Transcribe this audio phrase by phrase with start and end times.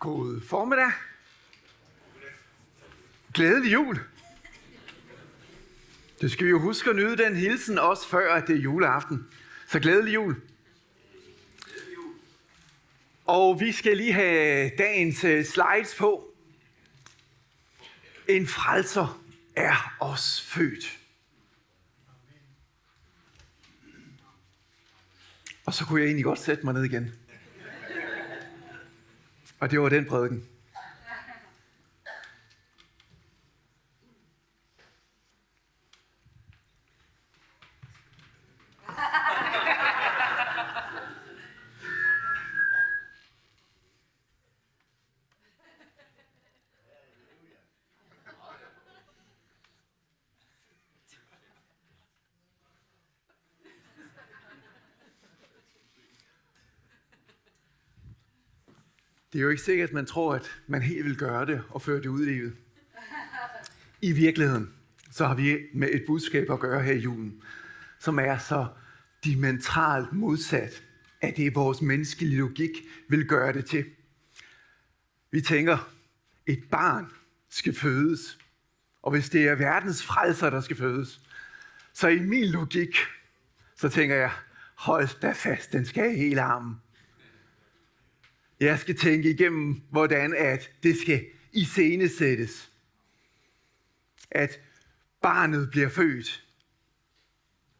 [0.00, 0.92] God formiddag.
[3.34, 4.00] Glædelig jul.
[6.20, 9.26] Det skal vi jo huske at nyde den hilsen også før, at det er juleaften.
[9.68, 10.42] Så glædelig jul.
[13.24, 16.34] Og vi skal lige have dagens øh, slides på.
[18.28, 19.22] En frelser
[19.56, 20.98] er os født.
[25.64, 27.19] Og så kunne jeg egentlig godt sætte mig ned igen.
[29.60, 30.44] Og det var den prædiken.
[59.40, 61.96] Er jo ikke sikkert, at man tror, at man helt vil gøre det og føre
[61.96, 62.52] det ud i livet.
[64.02, 64.74] I virkeligheden,
[65.10, 67.42] så har vi med et budskab at gøre her i julen,
[67.98, 68.66] som er så
[69.24, 70.82] diametralt modsat
[71.20, 72.70] af det, vores menneskelige logik
[73.08, 73.84] vil gøre det til.
[75.30, 75.90] Vi tænker,
[76.46, 77.06] et barn
[77.50, 78.38] skal fødes,
[79.02, 81.20] og hvis det er verdens frelser, der skal fødes,
[81.92, 82.96] så i min logik,
[83.76, 84.32] så tænker jeg,
[84.74, 86.76] hold da fast, den skal have hele armen.
[88.60, 92.70] Jeg skal tænke igennem, hvordan at det skal iscenesættes.
[94.30, 94.60] At
[95.22, 96.44] barnet bliver født.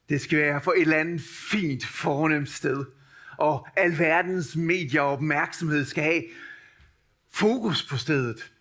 [0.09, 2.84] Det skal være for et eller andet fint, fornemt sted.
[3.39, 6.22] Og alverdens medier og opmærksomhed skal have
[7.31, 8.53] fokus på stedet.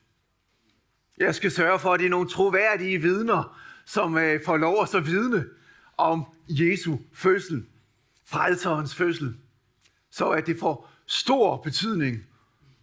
[1.17, 4.89] Jeg skal sørge for, at det er nogle troværdige vidner, som øh, får lov at
[4.89, 5.45] så vidne
[5.98, 7.66] om Jesu fødsel,
[8.26, 9.36] frelserens fødsel,
[10.11, 12.25] så at det får stor betydning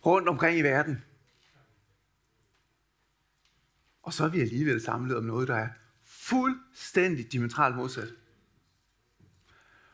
[0.07, 1.05] rundt omkring i verden.
[4.03, 5.69] Og så er vi alligevel samlet om noget, der er
[6.05, 8.09] fuldstændig diametralt modsat.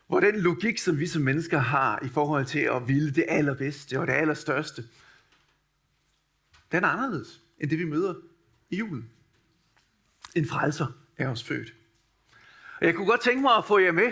[0.07, 3.99] Hvor den logik, som vi som mennesker har i forhold til at ville det allerbedste
[3.99, 4.87] og det allerstørste,
[6.71, 8.15] den er anderledes end det, vi møder
[8.69, 9.09] i julen.
[10.35, 11.73] En frelser er os født.
[12.79, 14.11] Og jeg kunne godt tænke mig at få jer med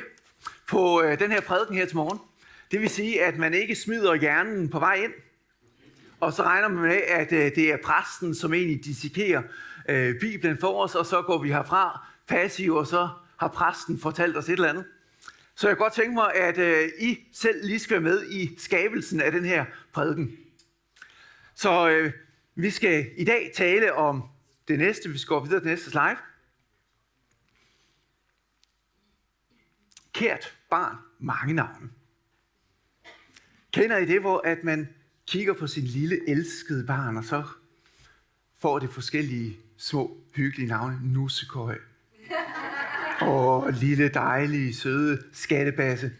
[0.67, 2.30] på øh, den her prædiken her til morgen.
[2.71, 5.13] Det vil sige, at man ikke smider hjernen på vej ind,
[6.19, 9.43] og så regner man med, at øh, det er præsten, som egentlig dissekerer
[9.89, 14.37] øh, Bibelen for os, og så går vi herfra passiv, og så har præsten fortalt
[14.37, 14.85] os et eller andet.
[15.55, 18.59] Så jeg kan godt tænke mig, at øh, I selv lige skal være med i
[18.59, 20.37] skabelsen af den her prædiken.
[21.55, 22.11] Så øh,
[22.55, 24.23] vi skal i dag tale om
[24.67, 25.09] det næste.
[25.09, 26.17] Vi skal gå videre til næste slide.
[30.13, 31.89] Kært barn, mange navne.
[33.71, 34.89] Kender I det, hvor at man
[35.27, 37.43] kigger på sin lille elskede barn, og så
[38.59, 40.99] får det forskellige små hyggelige navne.
[41.03, 41.77] Nussekøj.
[43.21, 46.11] Og lille dejlige, søde skattebasse.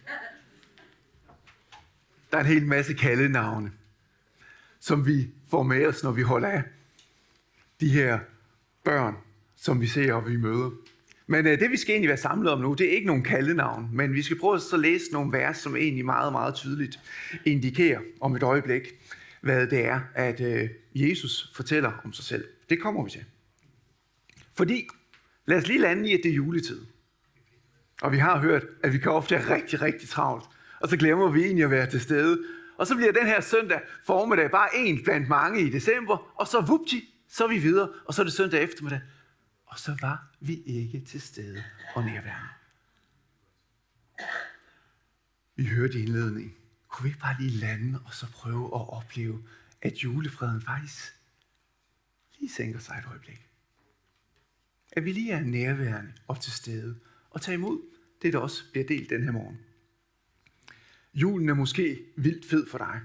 [2.32, 3.72] Der er en hel masse kaldenavne,
[4.80, 6.64] som vi får med os, når vi holder af
[7.80, 8.20] de her
[8.84, 9.18] børn,
[9.56, 10.72] som vi ser og vi møder.
[11.32, 13.90] Men øh, det, vi skal egentlig være samlet om nu, det er ikke nogen kaldenavn,
[13.94, 17.00] men vi skal prøve at så læse nogle vers, som egentlig meget, meget tydeligt
[17.46, 18.88] indikerer om et øjeblik,
[19.42, 22.46] hvad det er, at øh, Jesus fortæller om sig selv.
[22.70, 23.26] Det kommer vi til.
[24.58, 24.88] Fordi,
[25.46, 26.82] lad os lige lande i, at det er juletid.
[28.02, 30.46] Og vi har hørt, at vi kan ofte have rigtig, rigtig travlt.
[30.80, 32.44] Og så glemmer vi egentlig at være til stede.
[32.78, 36.62] Og så bliver den her søndag formiddag bare en blandt mange i december, og så
[36.62, 39.02] vupti, så er vi videre, og så er det søndag eftermiddag
[39.72, 41.64] og så var vi ikke til stede
[41.96, 42.50] og nærværende.
[45.56, 46.56] Vi hørte i indledning.
[46.88, 49.44] Kunne vi ikke bare lige lande og så prøve at opleve,
[49.82, 51.14] at julefreden faktisk
[52.40, 53.48] lige sænker sig et øjeblik?
[54.92, 57.00] At vi lige er nærværende og til stede
[57.30, 57.82] og tager imod
[58.22, 59.60] det, der også bliver delt den her morgen.
[61.14, 63.02] Julen er måske vildt fed for dig.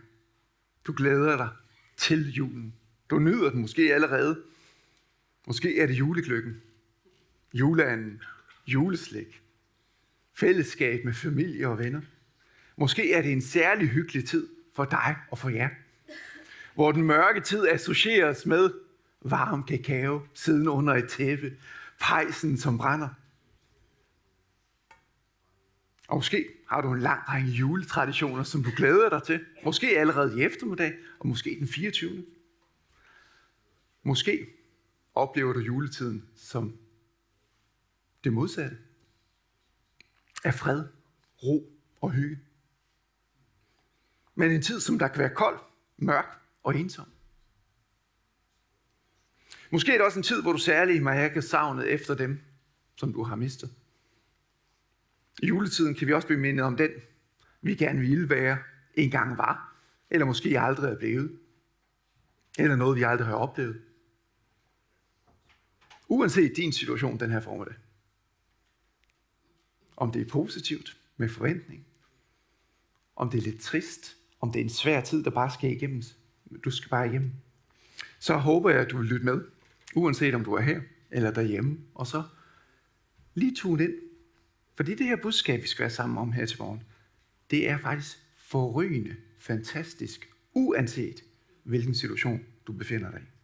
[0.85, 1.49] Du glæder dig
[1.97, 2.75] til julen.
[3.11, 4.43] Du nyder den måske allerede.
[5.47, 6.63] Måske er det julegløkken,
[7.55, 8.23] juleanden,
[8.67, 9.43] juleslik,
[10.35, 12.01] fællesskab med familie og venner.
[12.77, 15.69] Måske er det en særlig hyggelig tid for dig og for jer,
[16.75, 18.71] hvor den mørke tid associeres med
[19.23, 21.57] varm kakao, siden under et tæppe,
[22.01, 23.09] pejsen som brænder.
[26.09, 29.45] Og måske har du en lang række juletraditioner, som du glæder dig til.
[29.65, 32.25] Måske allerede i eftermiddag, og måske den 24.
[34.03, 34.56] Måske
[35.17, 36.79] oplever du juletiden som
[38.25, 38.79] det modsatte
[40.45, 40.85] af fred,
[41.43, 42.41] ro og hygge.
[44.35, 45.59] Men en tid, som der kan være kold,
[45.97, 46.27] mørk
[46.63, 47.07] og ensom.
[49.73, 52.41] Måske er det også en tid, hvor du særligt mærker savnet efter dem,
[52.97, 53.71] som du har mistet.
[55.43, 56.91] I juletiden kan vi også blive mindet om den,
[57.63, 58.59] vi gerne ville være,
[58.95, 59.77] engang var,
[60.11, 61.39] eller måske aldrig er blevet,
[62.59, 63.83] eller noget, vi aldrig har oplevet.
[66.09, 67.75] Uanset din situation den her formiddag.
[69.97, 71.87] Om det er positivt, med forventning,
[73.17, 76.03] om det er lidt trist, om det er en svær tid, der bare skal igennem,
[76.65, 77.33] du skal bare igennem,
[78.19, 79.45] så håber jeg, at du vil lytte med,
[79.95, 80.81] uanset om du er her
[81.11, 82.23] eller derhjemme, og så
[83.35, 83.95] lige tune ind.
[84.77, 86.83] Fordi det her budskab, vi skal være sammen om her til morgen,
[87.51, 91.23] det er faktisk forrygende, fantastisk, uanset
[91.63, 93.36] hvilken situation du befinder dig i.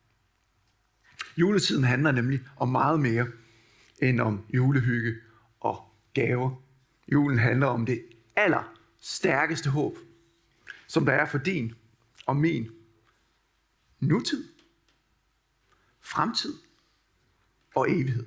[1.37, 3.27] Juletiden handler nemlig om meget mere
[4.03, 5.15] end om julehygge
[5.61, 6.63] og gaver.
[7.13, 8.05] Julen handler om det
[8.37, 9.99] aller stærkeste håb,
[10.87, 11.75] som der er for din
[12.27, 12.71] og min
[14.01, 14.49] nutid,
[16.01, 16.55] fremtid
[17.75, 18.27] og evighed.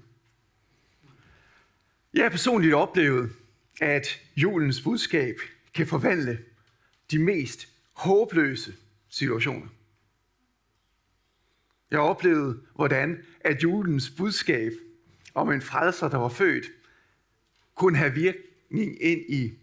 [2.14, 3.32] Jeg har personligt oplevet,
[3.82, 5.36] at julens budskab
[5.74, 6.40] kan forvandle
[7.12, 8.74] de mest håbløse
[9.10, 9.68] situationer.
[11.92, 14.72] Jeg oplevede, hvordan at julens budskab
[15.34, 16.66] om en frelser, der var født,
[17.76, 19.54] kunne have virkning ind i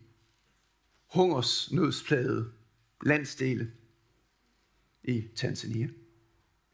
[1.15, 2.53] hungersnødsplade
[3.03, 3.73] landsdele
[5.05, 5.89] i Tanzania.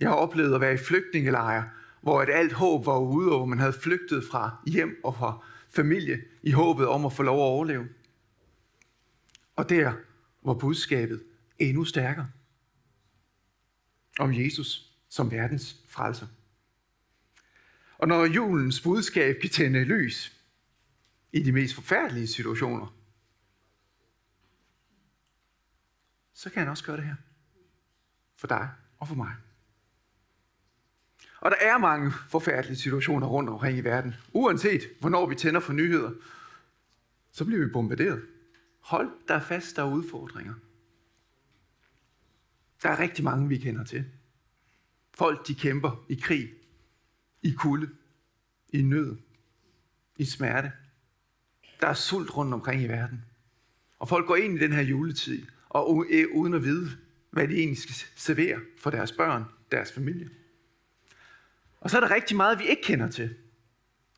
[0.00, 1.70] Jeg har oplevet at være i flygtningelejre,
[2.00, 5.44] hvor et alt håb var ude, og hvor man havde flygtet fra hjem og fra
[5.70, 7.88] familie i håbet om at få lov at overleve.
[9.56, 9.92] Og der
[10.42, 11.22] var budskabet
[11.58, 12.30] endnu stærkere
[14.18, 16.26] om Jesus som verdens frelser.
[17.98, 20.32] Og når julens budskab kan tænde lys
[21.32, 22.94] i de mest forfærdelige situationer,
[26.34, 27.16] så kan han også gøre det her.
[28.36, 29.34] For dig og for mig.
[31.40, 34.14] Og der er mange forfærdelige situationer rundt omkring i verden.
[34.32, 36.12] Uanset hvornår vi tænder for nyheder,
[37.32, 38.22] så bliver vi bombarderet.
[38.80, 40.54] Hold der fast, der er udfordringer.
[42.82, 44.04] Der er rigtig mange, vi kender til.
[45.18, 46.50] Folk, de kæmper i krig,
[47.42, 47.90] i kulde,
[48.72, 49.16] i nød,
[50.16, 50.72] i smerte.
[51.80, 53.24] Der er sult rundt omkring i verden.
[53.98, 56.90] Og folk går ind i den her juletid, og øh, uden at vide,
[57.30, 60.30] hvad de egentlig skal servere for deres børn, deres familie.
[61.80, 63.34] Og så er der rigtig meget, vi ikke kender til.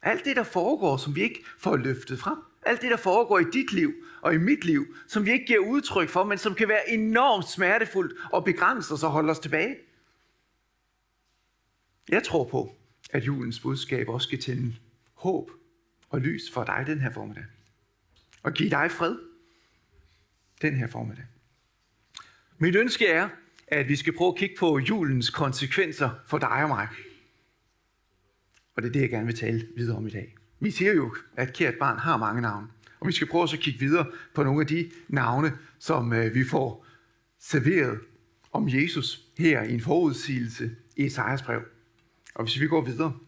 [0.03, 2.39] Alt det, der foregår, som vi ikke får løftet frem.
[2.63, 5.59] Alt det, der foregår i dit liv og i mit liv, som vi ikke giver
[5.59, 9.77] udtryk for, men som kan være enormt smertefuldt og begrænse os og holde os tilbage.
[12.11, 12.77] Jeg tror på,
[13.11, 14.77] at julens budskab også skal tænde
[15.15, 15.51] håb
[16.09, 17.45] og lys for dig den her formiddag.
[18.43, 19.17] Og give dig fred
[20.63, 21.25] den her formiddag.
[22.59, 23.29] Mit ønske er,
[23.69, 26.89] at vi skal prøve at kigge på julens konsekvenser for dig og mig.
[28.77, 30.37] Og det er det, jeg gerne vil tale videre om i dag.
[30.61, 32.69] Vi siger jo, at kært barn har mange navne.
[33.01, 36.45] Og vi skal prøve at kigge videre på nogle af de navne, som øh, vi
[36.45, 36.87] får
[37.39, 38.01] serveret
[38.53, 41.63] om Jesus her i en forudsigelse i Esajas brev.
[42.35, 43.19] Og hvis vi går videre,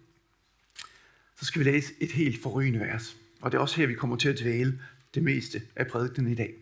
[1.37, 3.16] så skal vi læse et helt forrygende vers.
[3.40, 4.82] Og det er også her, vi kommer til at dvæle
[5.14, 6.54] det meste af prædikenen i dag.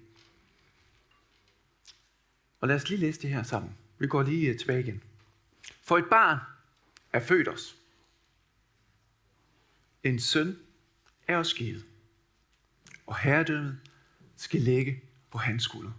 [2.60, 3.76] Og lad os lige læse det her sammen.
[3.98, 5.02] Vi går lige øh, tilbage igen.
[5.82, 6.38] For et barn
[7.12, 7.76] er født os.
[10.05, 10.58] En søn
[11.29, 11.86] er os givet.
[13.06, 13.79] Og herredømmet
[14.36, 15.93] skal ligge på hans skulder.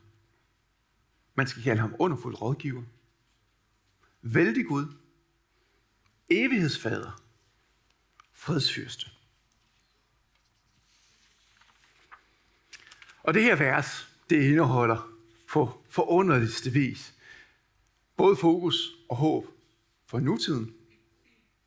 [1.35, 2.83] Man skal kalde ham underfuld rådgiver.
[4.21, 5.00] Vældig Gud.
[6.31, 7.23] Evighedsfader.
[8.33, 9.09] Fredsfyrste.
[13.23, 15.11] Og det her vers, det indeholder
[15.47, 17.13] på forunderligste vis
[18.17, 19.47] både fokus og håb
[20.05, 20.73] for nutiden,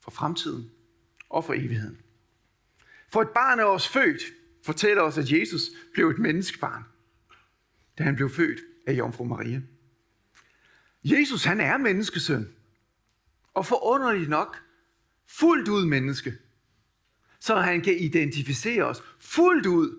[0.00, 0.70] for fremtiden
[1.28, 2.00] og for evigheden.
[3.08, 4.22] For et barn er os født,
[4.62, 6.84] fortæller os, at Jesus blev et menneskebarn,
[7.98, 9.62] da han blev født af Jomfru Maria.
[11.04, 12.53] Jesus, han er menneskesøn,
[13.54, 14.62] og forunderligt nok,
[15.26, 16.34] fuldt ud menneske,
[17.40, 19.98] så han kan identificere os fuldt ud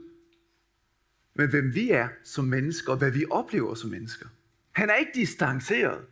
[1.36, 4.28] med hvem vi er som mennesker, og hvad vi oplever som mennesker.
[4.72, 6.06] Han er ikke distanceret,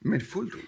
[0.00, 0.66] men fuldt ud.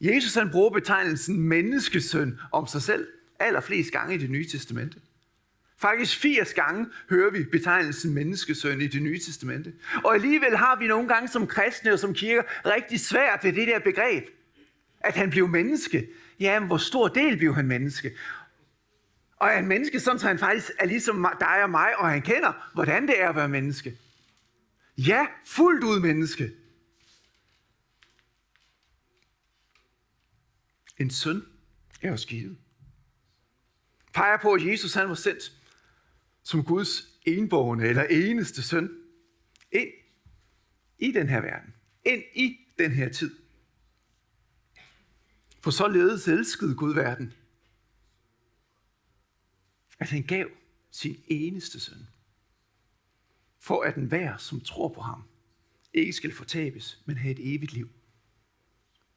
[0.00, 3.08] Jesus han bruger betegnelsen menneskesøn om sig selv
[3.40, 5.00] allerflest gange i det nye testamente.
[5.76, 9.72] Faktisk 80 gange hører vi betegnelsen menneskesøn i det nye testamente.
[10.04, 13.68] Og alligevel har vi nogle gange som kristne og som kirker rigtig svært ved det
[13.68, 14.24] der begreb.
[15.00, 16.08] At han blev menneske.
[16.40, 18.12] Ja, men hvor stor del blev han menneske?
[19.36, 22.22] Og er en menneske, sådan så han faktisk er ligesom dig og mig, og han
[22.22, 23.98] kender, hvordan det er at være menneske.
[24.98, 26.52] Ja, fuldt ud menneske.
[30.98, 31.42] En søn
[32.02, 32.56] er os givet.
[34.12, 35.52] Peger på, at Jesus han var sendt
[36.44, 38.90] som Guds enborgne eller eneste søn
[39.72, 39.90] ind
[40.98, 41.74] i den her verden.
[42.04, 43.36] Ind i den her tid.
[45.60, 47.34] For således elskede Gud verden,
[49.98, 50.48] at han gav
[50.90, 52.06] sin eneste søn,
[53.58, 55.22] for at den hver, som tror på ham,
[55.92, 57.88] ikke skal fortabes, men have et evigt liv.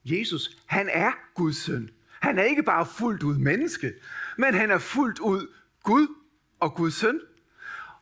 [0.04, 1.90] Jesus, han er Guds søn.
[2.20, 3.94] Han er ikke bare fuldt ud menneske,
[4.38, 6.08] men han er fuldt ud Gud
[6.60, 7.20] og Guds søn.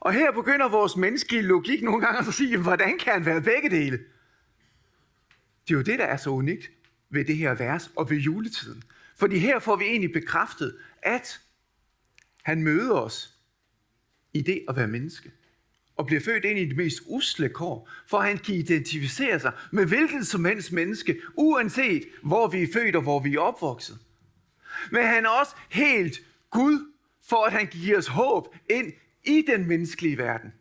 [0.00, 3.70] Og her begynder vores menneskelige logik nogle gange at sige, hvordan kan han være begge
[3.70, 3.98] dele?
[5.68, 6.70] Det er jo det, der er så unikt
[7.10, 8.82] ved det her vers og ved juletiden.
[9.16, 11.40] Fordi her får vi egentlig bekræftet, at
[12.42, 13.34] han møder os
[14.32, 15.30] i det at være menneske.
[15.96, 19.86] Og bliver født ind i det mest usle kår, for han kan identificere sig med
[19.86, 23.98] hvilket som helst menneske, uanset hvor vi er født og hvor vi er opvokset.
[24.90, 26.20] Men han er også helt
[26.50, 26.92] Gud,
[27.28, 28.92] for at han giver os håb ind
[29.24, 30.52] i den menneskelige verden.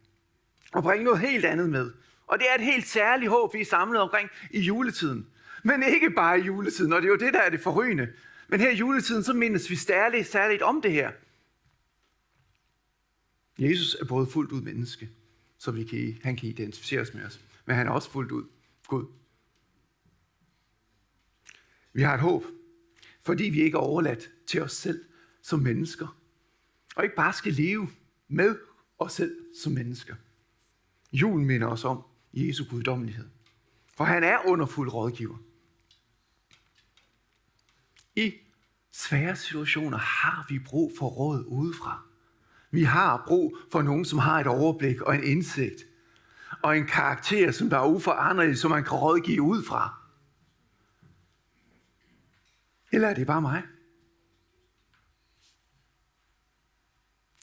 [0.74, 1.92] Og bringe noget helt andet med.
[2.28, 5.28] Og det er et helt særligt håb, vi er samlet omkring i juletiden.
[5.64, 8.14] Men ikke bare i juletiden, og det er jo det, der er det forrygende.
[8.48, 11.12] Men her i juletiden, så mindes vi særligt, særligt om det her.
[13.60, 15.10] Jesus er både fuldt ud menneske,
[15.58, 17.40] så vi kan, han kan identificere os med os.
[17.66, 18.44] Men han er også fuldt ud
[18.88, 19.06] Gud.
[21.94, 22.46] Vi har et håb,
[23.24, 25.06] fordi vi ikke er overladt til os selv
[25.42, 26.18] som mennesker.
[26.96, 27.90] Og ikke bare skal leve
[28.28, 28.58] med
[29.00, 30.16] os selv som mennesker.
[31.12, 33.30] Julen minder os om Jesu guddommelighed.
[33.98, 35.38] For han er underfuld rådgiver.
[38.16, 38.34] I
[38.92, 42.04] svære situationer har vi brug for råd udefra.
[42.72, 45.84] Vi har brug for nogen, som har et overblik og en indsigt.
[46.62, 49.94] Og en karakter, som der er uforanderlig, som man kan rådgive ud fra.
[52.92, 53.64] Eller er det bare mig?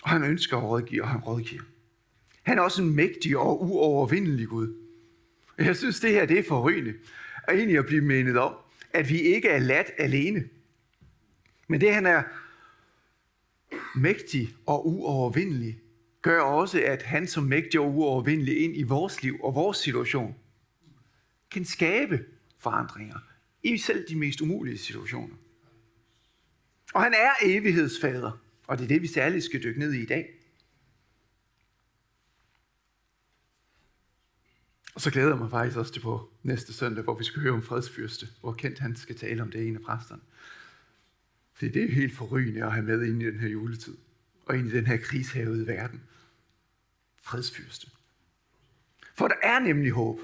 [0.02, 1.62] Og han ønsker at rådgive, og han rådgiver.
[2.42, 4.74] Han er også en mægtig og uovervindelig Gud.
[5.58, 6.94] Jeg synes, det her det er forrygende.
[7.48, 8.54] Og egentlig at blive menet om,
[8.92, 10.48] at vi ikke er ladt alene.
[11.68, 12.22] Men det, han er
[13.94, 15.78] mægtig og uovervindelig,
[16.22, 20.34] gør også, at han som mægtig og uovervindelig ind i vores liv og vores situation,
[21.50, 22.24] kan skabe
[22.58, 23.18] forandringer
[23.62, 25.34] i selv de mest umulige situationer.
[26.94, 28.32] Og han er evighedsfader,
[28.72, 30.34] og det er det, vi særligt skal dykke ned i i dag.
[34.94, 37.52] Og så glæder jeg mig faktisk også til på næste søndag, hvor vi skal høre
[37.52, 40.22] om fredsfyrste, hvor kendt han skal tale om det ene af præsterne.
[41.52, 43.96] Fordi det er helt forrygende at have med ind i den her juletid,
[44.46, 46.02] og ind i den her krigshavede verden.
[47.22, 47.90] Fredsfyrste.
[49.14, 50.20] For der er nemlig håb.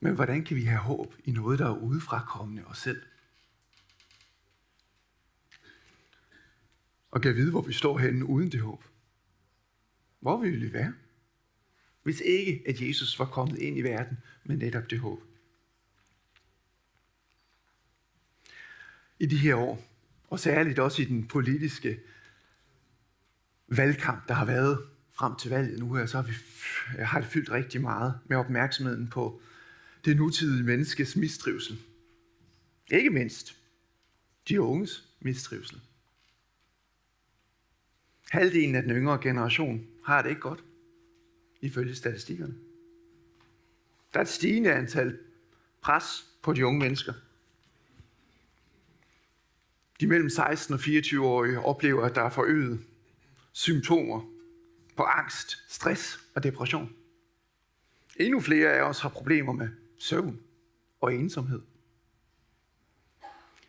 [0.00, 3.02] Men hvordan kan vi have håb i noget, der er udefrakommende os selv?
[7.10, 8.84] Og kan vide, hvor vi står henne uden det håb?
[10.20, 10.94] Hvor ville vi være?
[12.02, 15.22] Hvis ikke, at Jesus var kommet ind i verden med netop det håb.
[19.18, 19.84] I de her år,
[20.28, 22.00] og særligt også i den politiske
[23.68, 24.78] valgkamp, der har været
[25.12, 26.32] frem til valget nu her, så har, vi,
[27.04, 29.40] har det fyldt rigtig meget med opmærksomheden på
[30.04, 31.78] det nutidige menneskes mistrivsel.
[32.90, 33.56] Ikke mindst
[34.48, 35.80] de unges mistrivsel.
[38.30, 40.64] Halvdelen af den yngre generation har det ikke godt,
[41.60, 42.54] ifølge statistikkerne.
[44.12, 45.18] Der er et stigende antal
[45.82, 47.12] pres på de unge mennesker.
[50.00, 52.80] De mellem 16 og 24-årige oplever, at der er forøget
[53.52, 54.20] symptomer
[54.96, 56.92] på angst, stress og depression.
[58.16, 59.68] Endnu flere af os har problemer med
[59.98, 60.40] søvn
[61.00, 61.60] og ensomhed.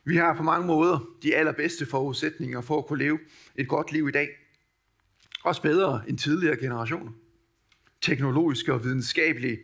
[0.03, 3.19] Vi har på mange måder de allerbedste forudsætninger for at kunne leve
[3.55, 4.38] et godt liv i dag.
[5.43, 7.12] Også bedre end tidligere generationer.
[8.01, 9.60] Teknologiske og videnskabelige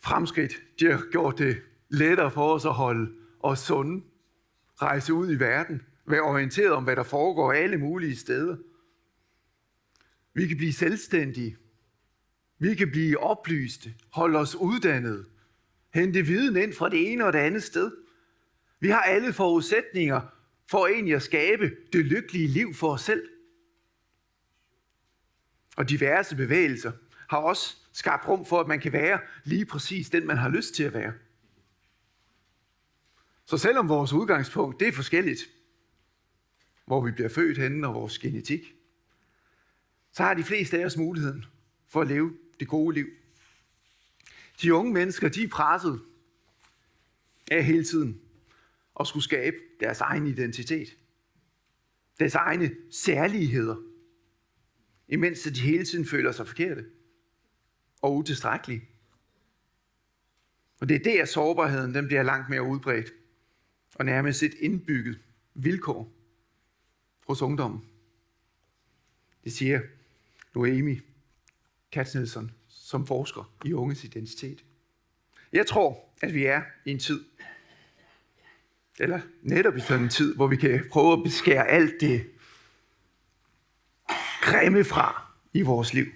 [0.00, 4.04] fremskridt de har gjort det lettere for os at holde os sunde,
[4.82, 8.56] rejse ud i verden, være orienteret om, hvad der foregår alle mulige steder.
[10.34, 11.56] Vi kan blive selvstændige.
[12.58, 15.24] Vi kan blive oplyste, holde os uddannede,
[15.94, 17.92] hente viden ind fra det ene og det andet sted.
[18.80, 20.20] Vi har alle forudsætninger
[20.70, 23.28] for egentlig at skabe det lykkelige liv for os selv.
[25.76, 26.92] Og diverse bevægelser
[27.28, 30.74] har også skabt rum for, at man kan være lige præcis den, man har lyst
[30.74, 31.12] til at være.
[33.44, 35.40] Så selvom vores udgangspunkt det er forskelligt,
[36.86, 38.74] hvor vi bliver født henne og vores genetik,
[40.12, 41.44] så har de fleste af os muligheden
[41.88, 43.06] for at leve det gode liv.
[44.62, 46.00] De unge mennesker, de er presset
[47.50, 48.20] af hele tiden
[49.00, 50.96] at skulle skabe deres egen identitet.
[52.20, 53.76] Deres egne særligheder.
[55.12, 56.84] Imens de hele tiden føler sig forkerte
[58.02, 58.88] og utilstrækkelige.
[60.80, 63.12] Og det er der, sårbarheden den bliver langt mere udbredt
[63.94, 65.18] og nærmest et indbygget
[65.54, 66.12] vilkår
[67.26, 67.84] hos ungdommen.
[69.44, 69.80] Det siger
[70.54, 71.00] Noemi
[71.92, 74.64] Katznelson som forsker i unges identitet.
[75.52, 77.24] Jeg tror, at vi er i en tid,
[78.98, 82.26] eller netop i sådan en tid, hvor vi kan prøve at beskære alt det
[84.42, 86.06] grimme fra i vores liv.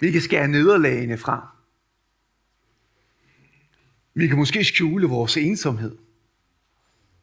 [0.00, 1.48] Vi kan skære nederlagene fra.
[4.14, 5.96] Vi kan måske skjule vores ensomhed.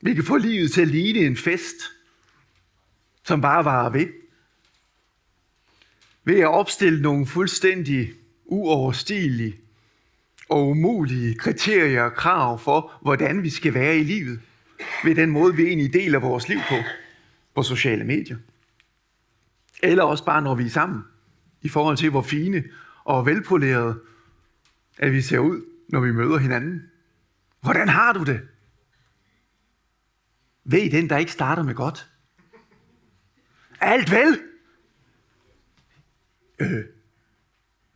[0.01, 1.75] Vi kan få livet til at ligne en fest,
[3.23, 4.07] som bare varer ved.
[6.23, 8.13] Ved at opstille nogle fuldstændig
[8.45, 9.55] uoverstigelige
[10.49, 14.39] og umulige kriterier og krav for, hvordan vi skal være i livet,
[15.03, 16.75] ved den måde, vi egentlig deler vores liv på,
[17.55, 18.37] på sociale medier.
[19.83, 21.03] Eller også bare, når vi er sammen,
[21.61, 22.63] i forhold til, hvor fine
[23.03, 23.99] og velpolerede,
[24.97, 26.81] at vi ser ud, når vi møder hinanden.
[27.61, 28.41] Hvordan har du det?
[30.63, 32.09] Ved den, der ikke starter med godt?
[33.79, 34.39] Alt vel?
[36.59, 36.83] Øh,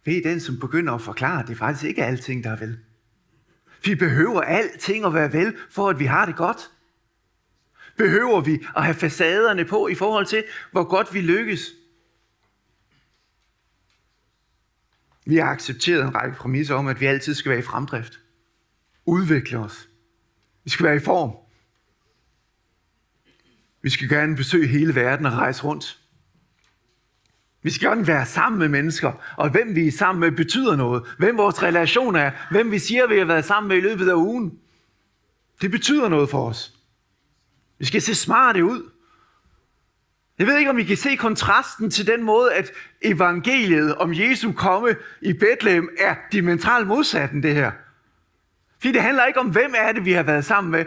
[0.05, 2.79] ved den, som begynder at forklare, at det faktisk ikke er alting, der er vel.
[3.85, 6.71] Vi behøver alting at være vel, for at vi har det godt.
[7.97, 11.71] Behøver vi at have facaderne på i forhold til, hvor godt vi lykkes?
[15.25, 18.19] Vi har accepteret en række præmisser om, at vi altid skal være i fremdrift.
[19.05, 19.89] Udvikle os.
[20.63, 21.31] Vi skal være i form.
[23.81, 25.99] Vi skal gerne besøge hele verden og rejse rundt.
[27.61, 31.15] Vi skal gerne være sammen med mennesker, og hvem vi er sammen med betyder noget.
[31.17, 34.13] Hvem vores relation er, hvem vi siger, vi har været sammen med i løbet af
[34.13, 34.59] ugen.
[35.61, 36.74] Det betyder noget for os.
[37.79, 38.89] Vi skal se smarte ud.
[40.39, 44.51] Jeg ved ikke, om I kan se kontrasten til den måde, at evangeliet om Jesu
[44.51, 47.71] komme i Bethlehem er dimensionalt modsatten det her.
[48.79, 50.85] Fordi det handler ikke om, hvem er det, vi har været sammen med.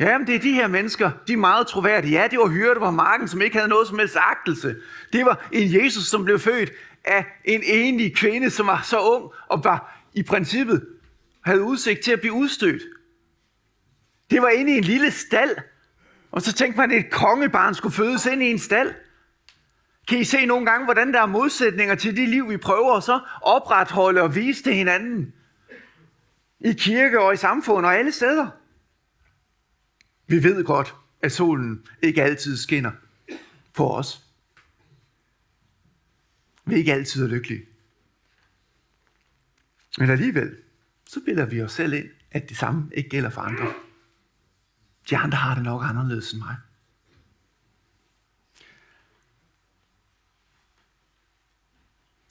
[0.00, 2.20] Ja, men det er de her mennesker, de er meget troværdige.
[2.20, 4.76] Ja, det var hyrde på marken, som ikke havde noget som helst agtelse.
[5.12, 6.72] Det var en Jesus, som blev født
[7.04, 10.86] af en enlig kvinde, som var så ung og var i princippet
[11.44, 12.82] havde udsigt til at blive udstødt.
[14.30, 15.56] Det var inde i en lille stald,
[16.34, 18.94] og så tænkte man, at et kongebarn skulle fødes ind i en stald.
[20.08, 23.20] Kan I se nogle gange, hvordan der er modsætninger til de liv, vi prøver så
[23.42, 25.34] opretholde og vise til hinanden?
[26.60, 28.48] I kirke og i samfund og alle steder.
[30.26, 32.92] Vi ved godt, at solen ikke altid skinner
[33.72, 34.24] for os.
[36.64, 37.64] Vi er ikke altid er lykkelige.
[39.98, 40.56] Men alligevel,
[41.06, 43.72] så bilder vi os selv ind, at det samme ikke gælder for andre.
[45.10, 46.56] De andre har det nok anderledes end mig.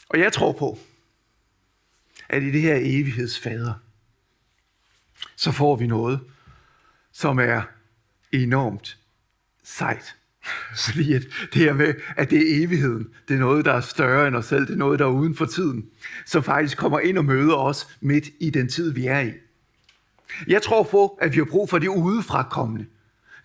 [0.09, 0.79] Og jeg tror på,
[2.29, 3.73] at i det her evighedsfader,
[5.35, 6.19] så får vi noget,
[7.11, 7.61] som er
[8.31, 8.97] enormt
[9.63, 10.15] sejt.
[10.85, 11.21] Fordi at
[11.53, 14.45] det her med, at det er evigheden, det er noget, der er større end os
[14.45, 15.89] selv, det er noget, der er uden for tiden,
[16.25, 19.33] som faktisk kommer ind og møder os midt i den tid, vi er i.
[20.47, 22.85] Jeg tror på, at vi har brug for det udefrakommende.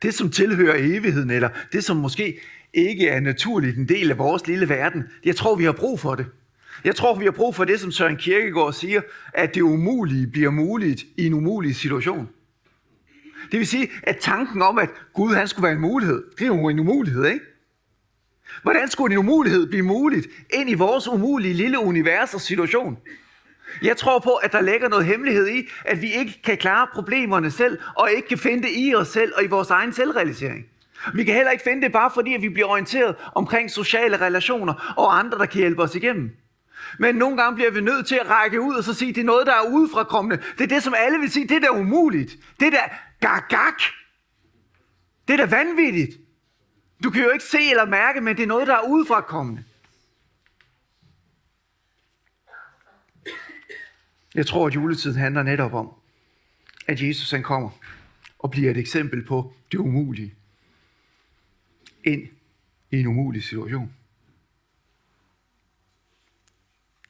[0.02, 2.40] Det, som tilhører evigheden, eller det, som måske
[2.74, 5.04] ikke er naturligt en del af vores lille verden.
[5.24, 6.26] Jeg tror, vi har brug for det.
[6.84, 9.00] Jeg tror, vi har brug for det, som Søren Kierkegaard siger,
[9.32, 12.28] at det umulige bliver muligt i en umulig situation.
[13.50, 16.46] Det vil sige, at tanken om, at Gud han skulle være en mulighed, det er
[16.46, 17.44] jo en umulighed, ikke?
[18.62, 22.98] Hvordan skulle en umulighed blive muligt ind i vores umulige lille univers og situation?
[23.82, 27.50] Jeg tror på, at der ligger noget hemmelighed i, at vi ikke kan klare problemerne
[27.50, 30.66] selv, og ikke kan finde det i os selv og i vores egen selvrealisering.
[31.14, 34.94] Vi kan heller ikke finde det bare fordi, at vi bliver orienteret omkring sociale relationer
[34.96, 36.30] og andre, der kan hjælpe os igennem.
[36.98, 39.20] Men nogle gange bliver vi nødt til at række ud og så sige, at det
[39.20, 40.42] er noget, der er udefrakommende.
[40.58, 42.36] Det er det, som alle vil sige, det er da umuligt.
[42.60, 42.82] Det er da
[43.50, 43.82] gak.
[45.28, 46.16] Det er da vanvittigt.
[47.04, 49.64] Du kan jo ikke se eller mærke, men det er noget, der er udefrakommende.
[54.38, 55.90] Jeg tror, at juletiden handler netop om,
[56.86, 57.70] at Jesus han kommer
[58.38, 60.34] og bliver et eksempel på det umulige.
[62.04, 62.22] Ind
[62.90, 63.92] i en umulig situation.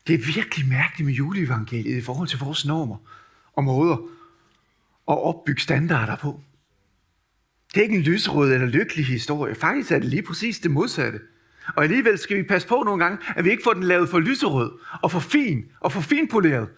[0.06, 2.96] Det er virkelig mærkeligt med juleevangeliet i forhold til vores normer
[3.52, 3.96] og måder
[5.08, 6.42] at opbygge standarder på.
[7.74, 9.54] Det er ikke en lyserød eller lykkelig historie.
[9.54, 11.20] Faktisk er det lige præcis det modsatte.
[11.76, 14.18] Og alligevel skal vi passe på nogle gange, at vi ikke får den lavet for
[14.18, 16.68] lyserød og for fin og for finpoleret.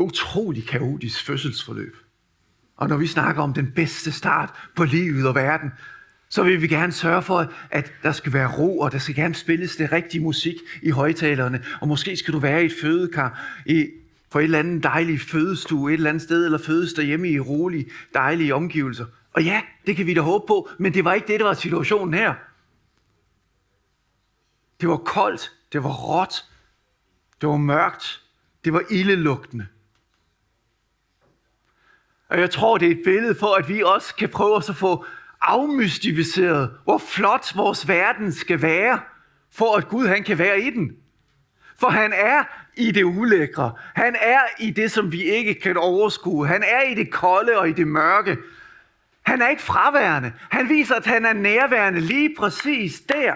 [0.00, 1.96] Utrolig kaotisk fødselsforløb.
[2.76, 5.70] Og når vi snakker om den bedste start på livet og verden,
[6.28, 9.34] så vil vi gerne sørge for, at der skal være ro, og der skal gerne
[9.34, 11.64] spilles det rigtige musik i højtalerne.
[11.80, 13.90] Og måske skal du være i et fødekar i,
[14.30, 17.90] på et eller andet dejligt fødestue, et eller andet sted, eller fødes derhjemme i rolige,
[18.14, 19.06] dejlige omgivelser.
[19.32, 21.54] Og ja, det kan vi da håbe på, men det var ikke det, der var
[21.54, 22.34] situationen her.
[24.80, 26.44] Det var koldt, det var råt,
[27.40, 28.22] det var mørkt,
[28.64, 29.66] det var ildelugtende.
[32.28, 35.04] Og jeg tror, det er et billede for, at vi også kan prøve at få
[35.40, 39.00] afmystificeret, hvor flot vores verden skal være,
[39.52, 40.96] for at Gud han kan være i den.
[41.78, 42.44] For han er
[42.76, 43.72] i det ulækre.
[43.94, 46.46] Han er i det, som vi ikke kan overskue.
[46.46, 48.36] Han er i det kolde og i det mørke.
[49.22, 50.32] Han er ikke fraværende.
[50.50, 53.34] Han viser, at han er nærværende lige præcis der.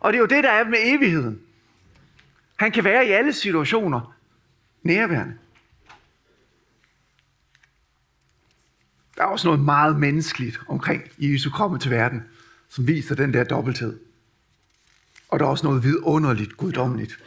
[0.00, 1.40] Og det er jo det, der er med evigheden.
[2.56, 4.14] Han kan være i alle situationer
[4.82, 5.34] nærværende.
[9.22, 12.22] Der er også noget meget menneskeligt omkring Jesu komme til verden,
[12.68, 14.00] som viser den der dobbelthed.
[15.28, 17.18] Og der er også noget vidunderligt, guddommeligt.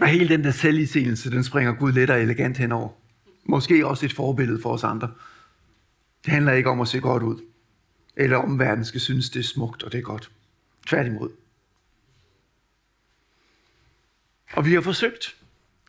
[0.00, 2.88] Og hele den der selvisigelse, den springer Gud let og elegant henover.
[3.44, 5.10] Måske også et forbillede for os andre.
[6.24, 7.40] Det handler ikke om at se godt ud,
[8.16, 10.30] eller om verden skal synes, det er smukt og det er godt.
[10.86, 11.30] Tværtimod.
[14.52, 15.36] Og vi har forsøgt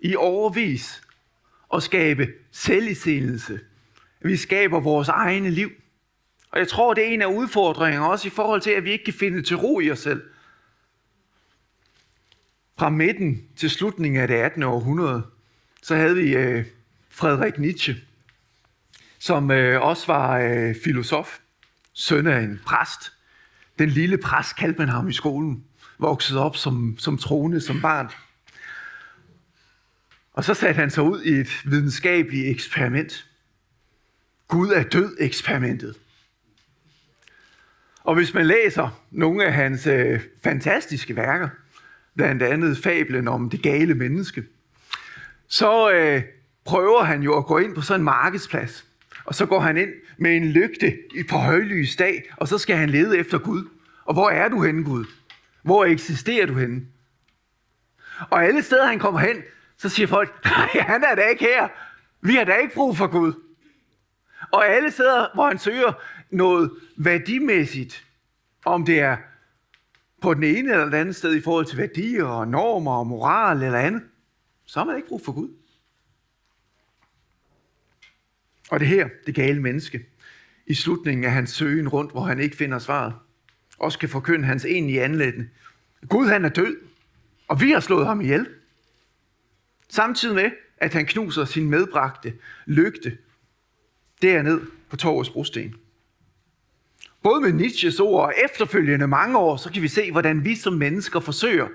[0.01, 1.04] i overvis
[1.73, 3.60] at skabe selvisendelse.
[4.21, 5.69] Vi skaber vores egne liv.
[6.51, 9.06] Og jeg tror, det er en af udfordringerne også i forhold til, at vi ikke
[9.06, 10.23] kan finde til ro i os selv.
[12.78, 14.63] Fra midten til slutningen af det 18.
[14.63, 15.23] århundrede,
[15.82, 16.65] så havde vi øh,
[17.10, 17.95] Frederik Nietzsche,
[19.19, 21.38] som øh, også var øh, filosof,
[21.93, 23.12] søn af en præst.
[23.80, 25.63] Den lille præst kaldte man ham i skolen,
[25.99, 28.10] voksede op som, som troende, som barn.
[30.35, 33.25] Og så satte han sig ud i et videnskabeligt eksperiment.
[34.47, 35.95] Gud er død eksperimentet.
[38.03, 41.49] Og hvis man læser nogle af hans øh, fantastiske værker,
[42.15, 44.43] blandt andet fablen om det gale menneske,
[45.47, 46.23] så øh,
[46.65, 48.85] prøver han jo at gå ind på sådan en markedsplads.
[49.25, 50.97] Og så går han ind med en lygte
[51.29, 53.69] på højlys dag, og så skal han lede efter Gud.
[54.05, 55.05] Og hvor er du henne, Gud?
[55.63, 56.81] Hvor eksisterer du henne?
[58.29, 59.35] Og alle steder, han kommer hen,
[59.77, 61.67] så siger folk, nej, han er da ikke her.
[62.21, 63.33] Vi har da ikke brug for Gud.
[64.51, 65.93] Og alle steder, hvor han søger
[66.29, 68.05] noget værdimæssigt,
[68.65, 69.17] om det er
[70.21, 73.63] på den ene eller den anden sted i forhold til værdier og normer og moral
[73.63, 74.03] eller andet,
[74.65, 75.49] så har man ikke brug for Gud.
[78.71, 80.05] Og det her, det gale menneske,
[80.67, 83.13] i slutningen af hans søgen rundt, hvor han ikke finder svaret,
[83.79, 85.49] også kan forkynde hans egentlige anlæggende.
[86.09, 86.77] Gud han er død,
[87.47, 88.47] og vi har slået ham ihjel.
[89.89, 92.33] Samtidig med, at han knuser sin medbragte
[92.65, 93.17] lygte
[94.21, 95.75] derned på torvets brosten.
[97.23, 100.73] Både med Nietzsches ord og efterfølgende mange år, så kan vi se, hvordan vi som
[100.73, 101.67] mennesker forsøger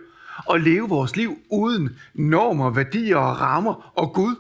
[0.51, 4.37] at leve vores liv uden normer, værdier og rammer og Gud.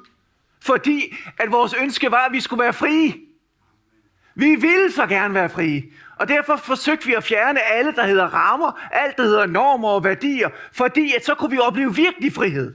[0.60, 3.14] Fordi at vores ønske var, at vi skulle være frie.
[4.34, 5.84] Vi ville så gerne være frie.
[6.16, 10.04] Og derfor forsøgte vi at fjerne alle, der hedder rammer, alt, der hedder normer og
[10.04, 12.74] værdier, fordi at så kunne vi opleve virkelig frihed.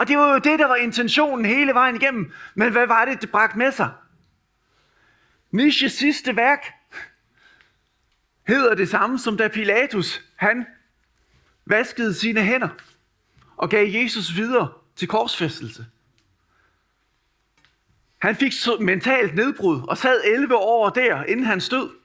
[0.00, 2.32] Og det var jo det, der var intentionen hele vejen igennem.
[2.54, 3.90] Men hvad var det, det bragte med sig?
[5.50, 6.64] Nietzsches sidste værk
[8.46, 10.66] hedder det samme som da Pilatus, han
[11.66, 12.68] vaskede sine hænder
[13.56, 15.86] og gav Jesus videre til korsfæstelse.
[18.18, 21.99] Han fik mentalt nedbrud og sad 11 år der, inden han stød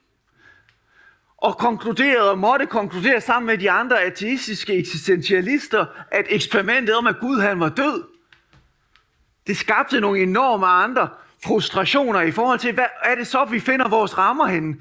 [1.38, 7.20] og konkluderede og måtte konkludere sammen med de andre ateistiske eksistentialister, at eksperimentet om, at
[7.20, 8.04] Gud han var død,
[9.48, 11.10] det skabte nogle enorme andre
[11.46, 14.76] frustrationer i forhold til, hvad er det så, vi finder vores rammer henne?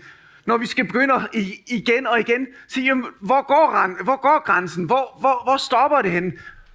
[0.46, 1.28] Når vi skal begynde
[1.66, 4.84] igen og igen sige, jamen, hvor, går, hvor går grænsen?
[4.84, 6.32] Hvor, hvor, hvor stopper det henne?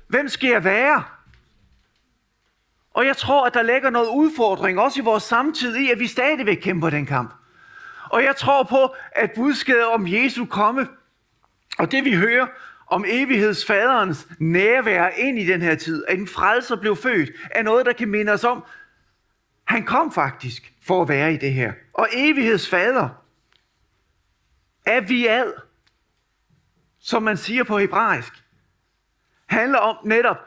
[0.08, 1.04] Hvem skal jeg være?
[2.94, 6.08] Og jeg tror, at der ligger noget udfordring også i vores samtid i, at vi
[6.08, 7.34] stadigvæk kæmper den kamp.
[8.10, 10.88] Og jeg tror på, at budskabet om Jesu komme,
[11.80, 12.48] og det vi hører
[12.88, 17.86] om evighedsfaderens nærvær ind i den her tid, at en frelser blev født, er noget,
[17.86, 18.64] der kan minde os om,
[19.64, 21.74] han kom faktisk for at være i det her.
[21.94, 23.10] Og evighedsfader
[24.86, 25.54] er vi ad,
[27.00, 28.34] som man siger på hebraisk,
[29.46, 30.38] handler om netop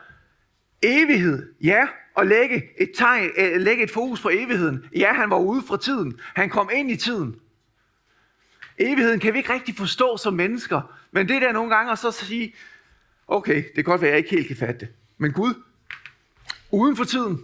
[0.83, 4.85] evighed, ja, og lægge et tegn, øh, lægge et fokus på evigheden.
[4.96, 6.20] Ja, han var ude fra tiden.
[6.35, 7.37] Han kom ind i tiden.
[8.78, 12.11] Evigheden kan vi ikke rigtig forstå som mennesker, men det der nogle gange at så
[12.11, 12.54] sige,
[13.28, 15.54] okay, det kan godt være, at jeg ikke helt kan fatte det, men Gud,
[16.70, 17.40] uden for tiden,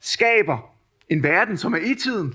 [0.00, 0.74] skaber
[1.08, 2.34] en verden, som er i tiden.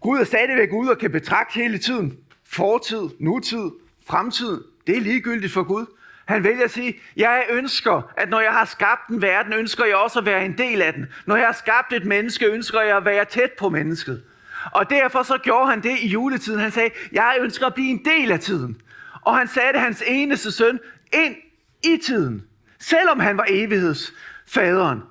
[0.00, 2.18] Gud er stadigvæk ude og kan betragte hele tiden.
[2.46, 3.70] Fortid, nutid,
[4.06, 4.64] fremtid.
[4.86, 5.86] Det er ligegyldigt for Gud.
[6.26, 9.96] Han vælger at sige, jeg ønsker, at når jeg har skabt en verden, ønsker jeg
[9.96, 11.06] også at være en del af den.
[11.26, 14.22] Når jeg har skabt et menneske, ønsker jeg at være tæt på mennesket.
[14.64, 16.60] Og derfor så gjorde han det i juletiden.
[16.60, 18.80] Han sagde, jeg ønsker at blive en del af tiden.
[19.22, 20.78] Og han satte hans eneste søn
[21.12, 21.36] ind
[21.84, 22.44] i tiden.
[22.78, 25.02] Selvom han var evighedsfaderen.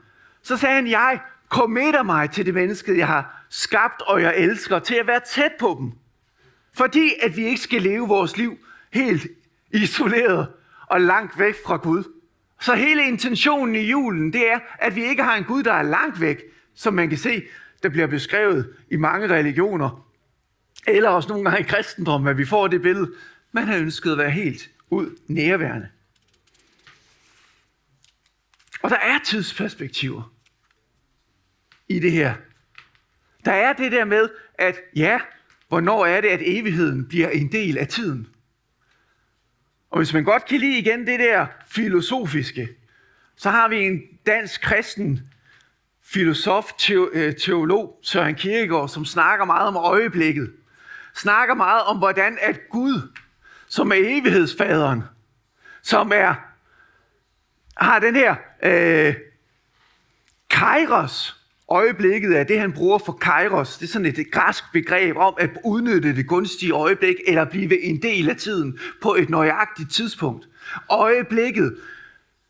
[0.43, 4.79] Så sagde han, jeg committer mig til det menneske, jeg har skabt og jeg elsker,
[4.79, 5.91] til at være tæt på dem.
[6.73, 8.57] Fordi at vi ikke skal leve vores liv
[8.93, 9.27] helt
[9.71, 10.47] isoleret
[10.87, 12.03] og langt væk fra Gud.
[12.59, 15.83] Så hele intentionen i julen, det er, at vi ikke har en Gud, der er
[15.83, 16.41] langt væk,
[16.75, 17.43] som man kan se,
[17.83, 20.07] der bliver beskrevet i mange religioner,
[20.87, 23.11] eller også nogle gange i kristendom, at vi får det billede.
[23.51, 25.87] Man har ønsket at være helt ud nærværende.
[28.81, 30.33] Og der er tidsperspektiver
[31.87, 32.35] i det her.
[33.45, 35.19] Der er det der med, at ja,
[35.67, 38.27] hvornår er det, at evigheden bliver en del af tiden?
[39.89, 42.69] Og hvis man godt kan lide igen det der filosofiske,
[43.35, 45.29] så har vi en dansk kristen
[46.13, 46.71] filosof,
[47.13, 50.51] øh, teolog, Søren Kierkegaard, som snakker meget om øjeblikket.
[51.15, 53.01] Snakker meget om, hvordan at Gud,
[53.67, 55.03] som er evighedsfaderen,
[55.81, 56.35] som er,
[57.77, 59.15] har den her øh,
[60.49, 61.35] kairos,
[61.69, 63.77] øjeblikket er det, han bruger for kairos.
[63.77, 68.01] Det er sådan et græsk begreb om at udnytte det gunstige øjeblik, eller blive en
[68.01, 70.47] del af tiden på et nøjagtigt tidspunkt.
[70.89, 71.77] Øjeblikket,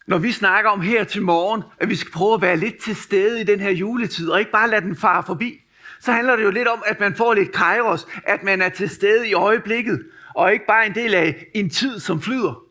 [0.07, 2.95] når vi snakker om her til morgen, at vi skal prøve at være lidt til
[2.95, 5.61] stede i den her juletid, og ikke bare lade den fare forbi,
[5.99, 8.89] så handler det jo lidt om, at man får lidt kairos, at man er til
[8.89, 10.03] stede i øjeblikket,
[10.35, 12.63] og ikke bare en del af en tid, som flyder.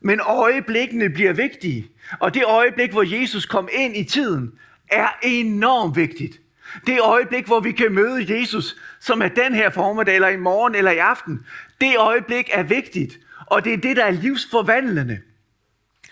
[0.00, 1.88] Men øjeblikkene bliver vigtige.
[2.18, 4.52] Og det øjeblik, hvor Jesus kom ind i tiden,
[4.90, 6.40] er enormt vigtigt.
[6.86, 10.74] Det øjeblik, hvor vi kan møde Jesus, som er den her formiddag, eller i morgen,
[10.74, 11.46] eller i aften,
[11.80, 13.18] det øjeblik er vigtigt.
[13.46, 15.18] Og det er det, der er livsforvandlende.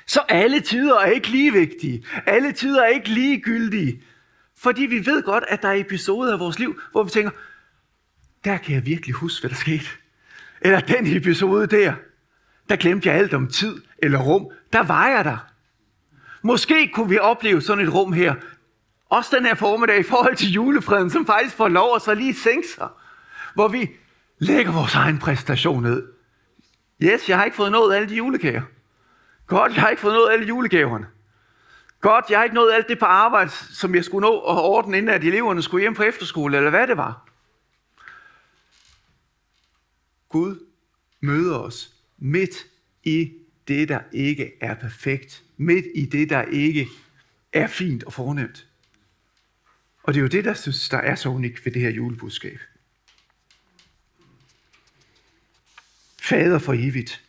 [0.07, 2.07] Så alle tider er ikke lige vigtige.
[2.27, 4.03] Alle tider er ikke ligegyldige.
[4.59, 7.31] Fordi vi ved godt, at der er episoder af vores liv, hvor vi tænker,
[8.45, 9.87] der kan jeg virkelig huske, hvad der skete.
[10.61, 11.95] Eller den episode der,
[12.69, 14.51] der glemte jeg alt om tid eller rum.
[14.73, 15.47] Der var jeg der.
[16.43, 18.35] Måske kunne vi opleve sådan et rum her,
[19.11, 22.35] også den her formiddag i forhold til julefreden, som faktisk får lov at så lige
[22.35, 22.89] sænke sig.
[23.55, 23.91] Hvor vi
[24.39, 26.03] lægger vores egen præstation ned.
[27.03, 28.63] Yes, jeg har ikke fået nået alle de julekager.
[29.47, 31.07] Godt, jeg har ikke fået nået alle julegaverne.
[32.01, 34.99] Godt, jeg har ikke nået alt det på arbejde, som jeg skulle nå og ordne,
[34.99, 37.29] inden at eleverne skulle hjem på efterskole, eller hvad det var.
[40.29, 40.67] Gud
[41.21, 42.67] møder os midt
[43.05, 43.33] i
[43.69, 45.43] det, der ikke er perfekt.
[45.57, 46.89] Midt i det, der ikke
[47.53, 48.67] er fint og fornemt.
[50.03, 52.61] Og det er jo det, der synes, der er så unikt ved det her julebudskab.
[56.23, 57.25] Fader for evigt.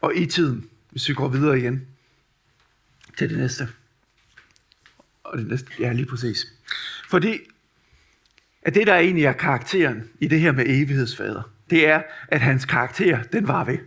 [0.00, 1.86] Og i tiden, hvis vi går videre igen
[3.18, 3.68] til det næste.
[5.24, 6.46] Og det næste, ja lige præcis.
[7.10, 7.38] Fordi
[8.62, 12.64] at det, der egentlig er karakteren i det her med evighedsfader, det er, at hans
[12.64, 13.78] karakter, den var ved.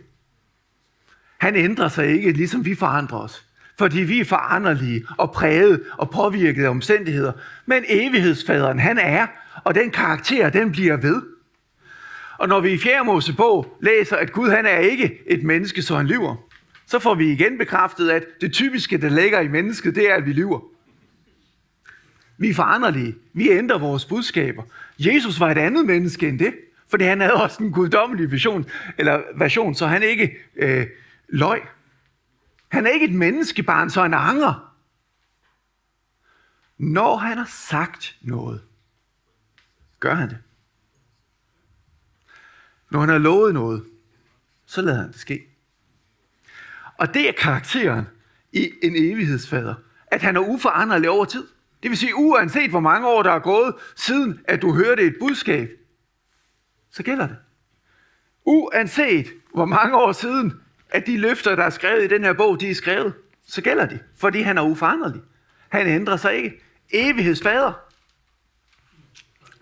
[1.38, 3.44] Han ændrer sig ikke, ligesom vi forandrer os
[3.78, 7.32] fordi vi er foranderlige og præget og påvirket af omstændigheder.
[7.66, 9.26] Men evighedsfaderen, han er,
[9.64, 11.22] og den karakter, den bliver ved.
[12.38, 13.04] Og når vi i 4.
[13.04, 16.47] Mosebog læser, at Gud han er ikke et menneske, så han lyver,
[16.88, 20.26] så får vi igen bekræftet, at det typiske, der ligger i mennesket, det er, at
[20.26, 20.60] vi lyver.
[22.38, 23.16] Vi er foranderlige.
[23.32, 24.62] Vi ændrer vores budskaber.
[24.98, 26.54] Jesus var et andet menneske end det,
[26.88, 28.66] fordi han havde også en guddommelig vision,
[28.98, 30.86] eller version, så han ikke øh,
[31.28, 31.62] løg.
[32.68, 34.74] Han er ikke et menneskebarn, så han anger.
[36.78, 38.62] Når han har sagt noget,
[40.00, 40.38] gør han det.
[42.90, 43.84] Når han har lovet noget,
[44.66, 45.57] så lader han det ske.
[46.98, 48.06] Og det er karakteren
[48.52, 49.74] i en evighedsfader,
[50.06, 51.46] at han er uforanderlig over tid.
[51.82, 55.16] Det vil sige, uanset hvor mange år der er gået, siden at du hørte et
[55.20, 55.70] budskab,
[56.90, 57.36] så gælder det.
[58.44, 60.52] Uanset hvor mange år siden,
[60.90, 63.14] at de løfter, der er skrevet i den her bog, de er skrevet,
[63.46, 65.20] så gælder de, fordi han er uforanderlig.
[65.68, 66.60] Han ændrer sig ikke.
[66.90, 67.72] Evighedsfader.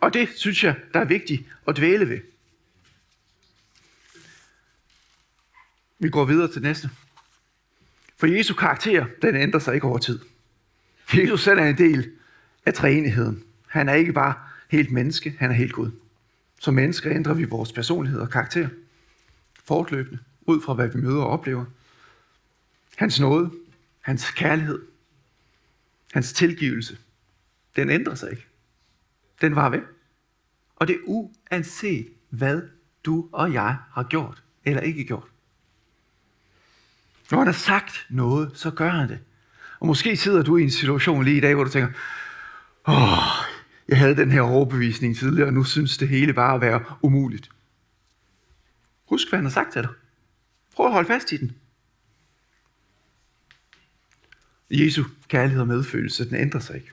[0.01, 2.20] Og det synes jeg, der er vigtigt at dvæle ved.
[5.99, 6.90] Vi går videre til næste.
[8.16, 10.20] For Jesu karakter, den ændrer sig ikke over tid.
[11.14, 12.11] Jesus selv er en del
[12.66, 13.44] af træenigheden.
[13.66, 14.35] Han er ikke bare
[14.68, 15.90] helt menneske, han er helt Gud.
[16.61, 18.68] Som mennesker ændrer vi vores personlighed og karakter
[19.64, 21.64] fortløbende ud fra hvad vi møder og oplever.
[22.96, 23.50] Hans nåde,
[24.00, 24.83] hans kærlighed,
[26.12, 26.98] hans tilgivelse,
[27.76, 28.46] den ændrer sig ikke.
[29.40, 29.83] Den var ved.
[30.76, 32.62] Og det er uanset, hvad
[33.05, 35.29] du og jeg har gjort eller ikke gjort.
[37.30, 39.18] Når han har sagt noget, så gør han det.
[39.80, 41.92] Og måske sidder du i en situation lige i dag, hvor du tænker,
[42.88, 43.18] åh,
[43.88, 47.50] jeg havde den her overbevisning tidligere, og nu synes det hele bare at være umuligt.
[49.08, 49.90] Husk, hvad han har sagt til dig.
[50.74, 51.56] Prøv at holde fast i den.
[54.70, 56.90] Jesu kærlighed og medfølelse, den ændrer sig ikke.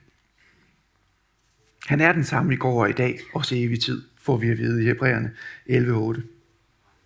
[1.87, 4.49] Han er den samme i går og i dag, også i evig tid, får vi
[4.49, 5.33] at vide i Hebræerne
[5.69, 6.21] 11.8.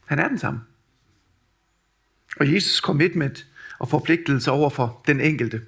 [0.05, 0.59] Han er den samme.
[2.39, 3.45] Og Jesus commitment
[3.79, 5.61] og forpligtelse over for den enkelte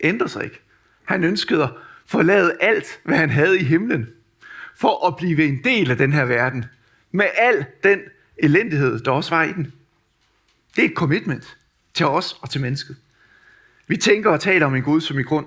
[0.00, 0.60] ændrer sig ikke.
[1.04, 1.70] Han ønskede at
[2.06, 4.06] forlade alt, hvad han havde i himlen,
[4.76, 6.64] for at blive en del af den her verden,
[7.12, 8.00] med al den
[8.36, 9.72] elendighed, der også var i den.
[10.76, 11.56] Det er et commitment
[11.94, 12.96] til os og til mennesket.
[13.86, 15.46] Vi tænker og taler om en Gud, som i grund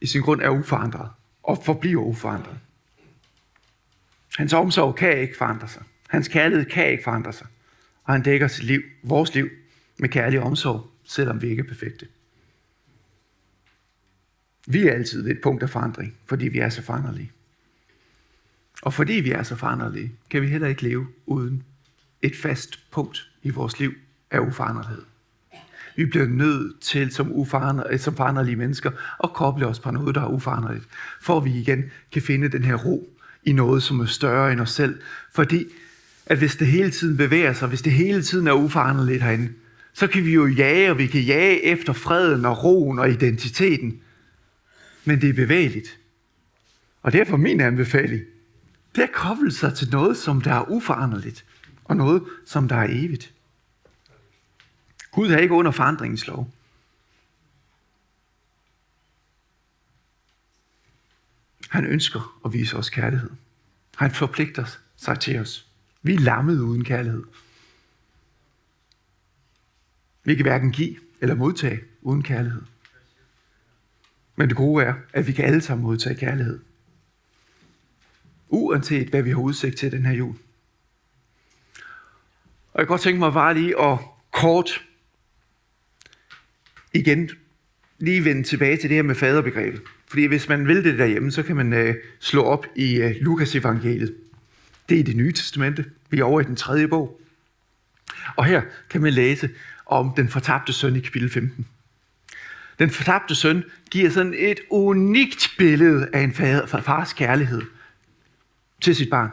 [0.00, 1.10] i sin grund er uforandret
[1.42, 2.58] og forbliver uforandret.
[4.36, 5.82] Hans omsorg kan ikke forandre sig.
[6.08, 7.46] Hans kærlighed kan ikke forandre sig.
[8.04, 9.48] Og han dækker sit liv, vores liv,
[9.98, 12.06] med kærlig omsorg, selvom vi ikke er perfekte.
[14.66, 17.32] Vi er altid ved et punkt af forandring, fordi vi er så foranderlige.
[18.82, 21.62] Og fordi vi er så foranderlige, kan vi heller ikke leve uden
[22.22, 23.94] et fast punkt i vores liv
[24.30, 25.02] af uforanderlighed.
[25.96, 28.90] Vi bliver nødt til som, uforander, øh, som foranderlige mennesker
[29.24, 30.84] at koble os på noget, der er uforanderligt,
[31.20, 33.08] for at vi igen kan finde den her ro
[33.42, 35.00] i noget, som er større end os selv.
[35.32, 35.66] Fordi
[36.32, 39.52] at hvis det hele tiden bevæger sig, hvis det hele tiden er uforanderligt herinde,
[39.92, 44.00] så kan vi jo jage, og vi kan jage efter freden og roen og identiteten.
[45.04, 45.98] Men det er bevægeligt.
[47.02, 48.22] Og derfor min anbefaling,
[48.94, 51.44] det er at koble sig til noget, som der er uforanderligt,
[51.84, 53.32] og noget, som der er evigt.
[55.10, 56.50] Gud er ikke under forandringens lov.
[61.68, 63.30] Han ønsker at vise os kærlighed.
[63.96, 64.64] Han forpligter
[64.96, 65.71] sig til os.
[66.02, 67.22] Vi er lammet uden kærlighed.
[70.24, 72.62] Vi kan hverken give eller modtage uden kærlighed.
[74.36, 76.60] Men det gode er, at vi kan alle sammen modtage kærlighed.
[78.48, 80.34] Uanset hvad vi har udsigt til den her jul.
[82.72, 83.98] Og jeg kan godt tænke mig bare lige at
[84.30, 84.84] kort
[86.92, 87.30] igen
[87.98, 89.82] lige vende tilbage til det her med faderbegrebet.
[90.06, 93.54] Fordi hvis man vil det derhjemme, så kan man øh, slå op i øh, Lukas
[93.54, 94.14] evangeliet.
[94.88, 95.84] Det er det nye testamente.
[96.10, 97.20] Vi er over i den tredje bog.
[98.36, 99.50] Og her kan man læse
[99.86, 101.66] om den fortabte søn i kapitel 15.
[102.78, 106.34] Den fortabte søn giver sådan et unikt billede af en
[106.82, 107.62] fars kærlighed
[108.80, 109.30] til sit barn.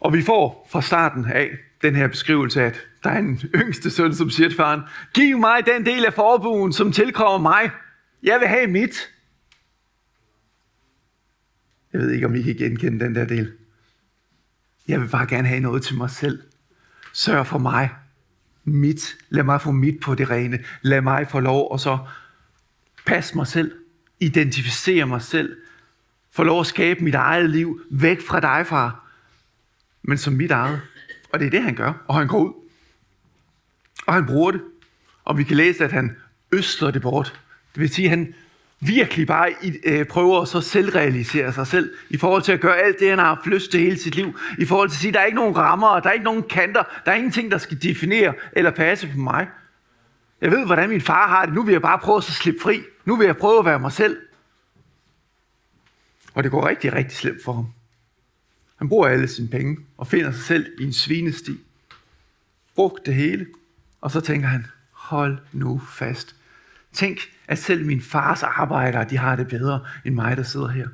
[0.00, 1.50] Og vi får fra starten af
[1.82, 4.80] den her beskrivelse at der er en yngste søn, som siger til faren,
[5.14, 7.70] giv mig den del af forbuen, som tilkommer mig.
[8.22, 9.13] Jeg vil have mit.
[11.94, 13.52] Jeg ved ikke, om I kan genkende den der del.
[14.88, 16.42] Jeg vil bare gerne have noget til mig selv.
[17.12, 17.90] Sørg for mig.
[18.64, 19.16] Mit.
[19.28, 20.64] Lad mig få mit på det rene.
[20.82, 21.98] Lad mig få lov og så
[23.06, 23.72] passe mig selv.
[24.20, 25.56] Identificere mig selv.
[26.32, 29.10] Få lov at skabe mit eget liv væk fra dig, far.
[30.02, 30.80] Men som mit eget.
[31.32, 32.04] Og det er det, han gør.
[32.06, 32.52] Og han går ud.
[34.06, 34.62] Og han bruger det.
[35.24, 36.16] Og vi kan læse, at han
[36.52, 37.40] østler det bort.
[37.74, 38.34] Det vil sige, at han
[38.86, 43.00] virkelig bare øh, prøver at så selvrealisere sig selv, i forhold til at gøre alt
[43.00, 45.14] det, han har haft lyst til hele sit liv, i forhold til at sige, at
[45.14, 47.82] der er ikke nogen rammer, der er ikke nogen kanter, der er ingenting, der skal
[47.82, 49.48] definere eller passe på mig.
[50.40, 51.54] Jeg ved, hvordan min far har det.
[51.54, 52.80] Nu vil jeg bare prøve at slippe fri.
[53.04, 54.16] Nu vil jeg prøve at være mig selv.
[56.34, 57.66] Og det går rigtig, rigtig slemt for ham.
[58.76, 61.52] Han bruger alle sine penge og finder sig selv i en svinesti.
[62.74, 63.46] Brugt det hele.
[64.00, 66.36] Og så tænker han, hold nu fast.
[66.92, 70.88] Tænk, at selv min fars arbejdere, de har det bedre end mig, der sidder her.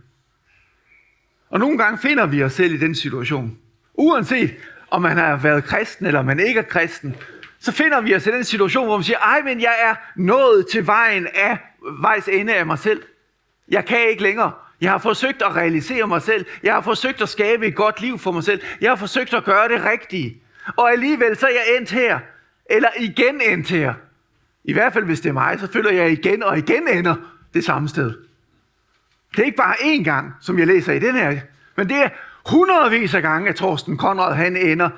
[1.51, 3.59] Og nogle gange finder vi os selv i den situation.
[3.95, 4.55] Uanset
[4.91, 7.17] om man har været kristen eller man ikke er kristen,
[7.59, 10.67] så finder vi os i den situation, hvor man siger, ej, men jeg er nået
[10.73, 11.59] til vejen af
[12.01, 13.03] vejs ende af mig selv.
[13.69, 14.53] Jeg kan ikke længere.
[14.81, 16.47] Jeg har forsøgt at realisere mig selv.
[16.63, 18.61] Jeg har forsøgt at skabe et godt liv for mig selv.
[18.81, 20.43] Jeg har forsøgt at gøre det rigtige.
[20.77, 22.19] Og alligevel så er jeg endt her.
[22.71, 23.95] Eller igen endt her.
[24.65, 27.15] I hvert fald hvis det er mig, så føler jeg igen og igen ender
[27.55, 28.15] det samme sted.
[29.31, 31.41] Det er ikke bare én gang, som jeg læser i den her,
[31.77, 32.09] men det er
[32.51, 34.91] hundredvis af gange, at Thorsten Konrad han ender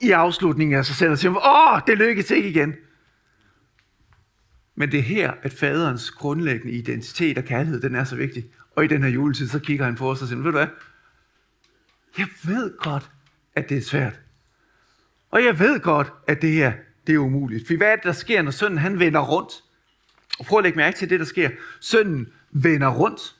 [0.00, 2.74] i afslutningen af sig selv og siger, åh, det lykkedes ikke igen.
[4.74, 8.46] Men det er her, at faderens grundlæggende identitet og kærlighed, den er så vigtig.
[8.76, 10.66] Og i den her juletid, så kigger han på os og siger, ved du hvad?
[12.18, 13.10] Jeg ved godt,
[13.54, 14.20] at det er svært.
[15.30, 16.72] Og jeg ved godt, at det her,
[17.08, 17.66] det er umuligt.
[17.66, 19.52] For hvad er det, der sker, når sønnen han vender rundt?
[20.38, 21.50] Og prøv at lægge mærke til det, der sker.
[21.80, 23.34] Sønnen vender rundt.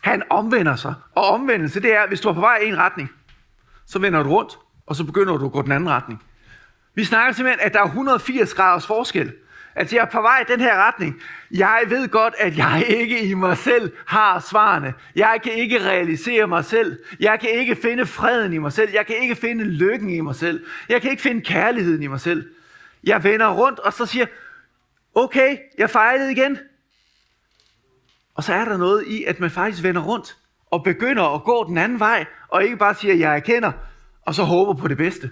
[0.00, 0.94] Han omvender sig.
[1.14, 3.10] Og omvendelse, det er, hvis du er på vej i en retning,
[3.86, 6.22] så vender du rundt, og så begynder du at gå den anden retning.
[6.94, 9.32] Vi snakker simpelthen, at der er 180 graders forskel.
[9.74, 11.20] At jeg er på vej i den her retning.
[11.50, 14.94] Jeg ved godt, at jeg ikke i mig selv har svarene.
[15.16, 16.98] Jeg kan ikke realisere mig selv.
[17.20, 18.90] Jeg kan ikke finde freden i mig selv.
[18.92, 20.66] Jeg kan ikke finde lykken i mig selv.
[20.88, 22.48] Jeg kan ikke finde kærligheden i mig selv.
[23.06, 24.26] Jeg vender rundt, og så siger,
[25.14, 26.58] okay, jeg fejlede igen.
[28.34, 30.36] Og så er der noget i, at man faktisk vender rundt
[30.70, 33.72] og begynder at gå den anden vej, og ikke bare siger, jeg erkender,
[34.22, 35.30] og så håber på det bedste.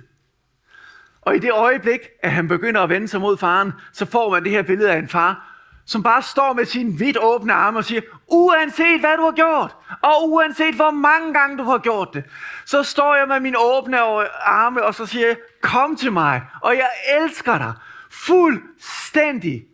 [1.20, 4.44] Og i det øjeblik, at han begynder at vende sig mod faren, så får man
[4.44, 5.51] det her billede af en far,
[5.86, 9.76] som bare står med sine vidt åbne arme og siger, uanset hvad du har gjort,
[10.02, 12.24] og uanset hvor mange gange du har gjort det,
[12.66, 14.00] så står jeg med mine åbne
[14.42, 16.88] arme, og så siger jeg, kom til mig, og jeg
[17.20, 17.72] elsker dig
[18.10, 19.64] fuldstændig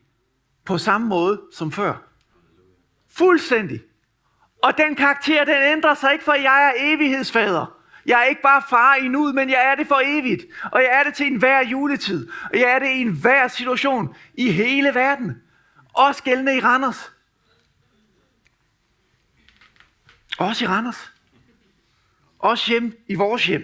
[0.65, 1.95] på samme måde som før.
[3.17, 3.81] Fuldstændig.
[4.63, 7.75] Og den karakter, den ændrer sig ikke, for jeg er evighedsfader.
[8.07, 10.43] Jeg er ikke bare far i nuet, men jeg er det for evigt.
[10.73, 12.29] Og jeg er det til enhver juletid.
[12.53, 15.43] Og jeg er det i enhver situation i hele verden.
[15.99, 17.13] Også gældende i Randers.
[20.39, 21.13] Også i Randers.
[22.39, 23.63] Også hjem i vores hjem.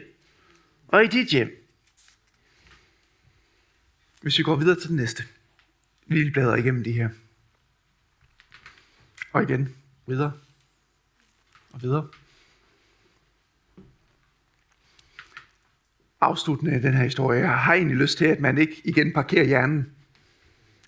[0.88, 1.68] Og i dit hjem.
[4.22, 5.24] Hvis vi går videre til den næste.
[6.06, 7.08] Vi bladrer igennem de her.
[9.32, 9.76] Og igen.
[10.06, 10.32] Videre.
[11.72, 12.08] Og videre.
[16.20, 17.40] afsluttende af den her historie.
[17.40, 19.93] Jeg har egentlig lyst til, at man ikke igen parkerer hjernen.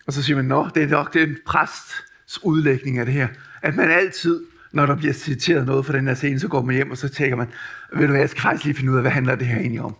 [0.06, 1.94] Og så siger man, nå, det er nok den præsts
[2.42, 3.28] udlægning af det her.
[3.62, 6.74] At man altid, når der bliver citeret noget fra den her scene, så går man
[6.74, 7.48] hjem, og så tænker man,
[7.92, 9.80] ved du hvad, jeg skal faktisk lige finde ud af, hvad handler det her egentlig
[9.80, 9.96] om?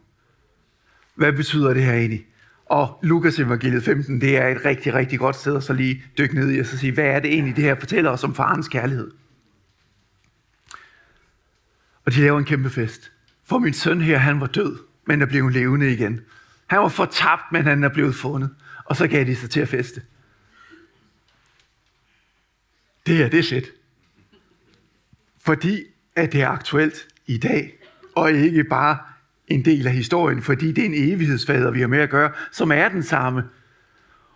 [1.14, 2.26] Hvad betyder det her egentlig?
[2.66, 6.34] Og Lukas evangeliet 15, det er et rigtig, rigtig godt sted at så lige dykke
[6.34, 8.68] ned i og så sige, hvad er det egentlig, det her fortæller os om farens
[8.68, 9.10] kærlighed?
[12.04, 13.12] Og de laver en kæmpe fest.
[13.44, 14.76] For min søn her, han var død
[15.06, 16.20] men er blevet levende igen.
[16.66, 18.50] Han var fortabt, men han er blevet fundet.
[18.86, 20.02] Og så gav de sig til at feste.
[23.06, 23.66] Det her, det er fedt.
[25.40, 25.84] Fordi
[26.16, 27.78] at det er aktuelt i dag,
[28.14, 28.98] og ikke bare
[29.48, 32.72] en del af historien, fordi det er en evighedsfader, vi har med at gøre, som
[32.72, 33.42] er den samme.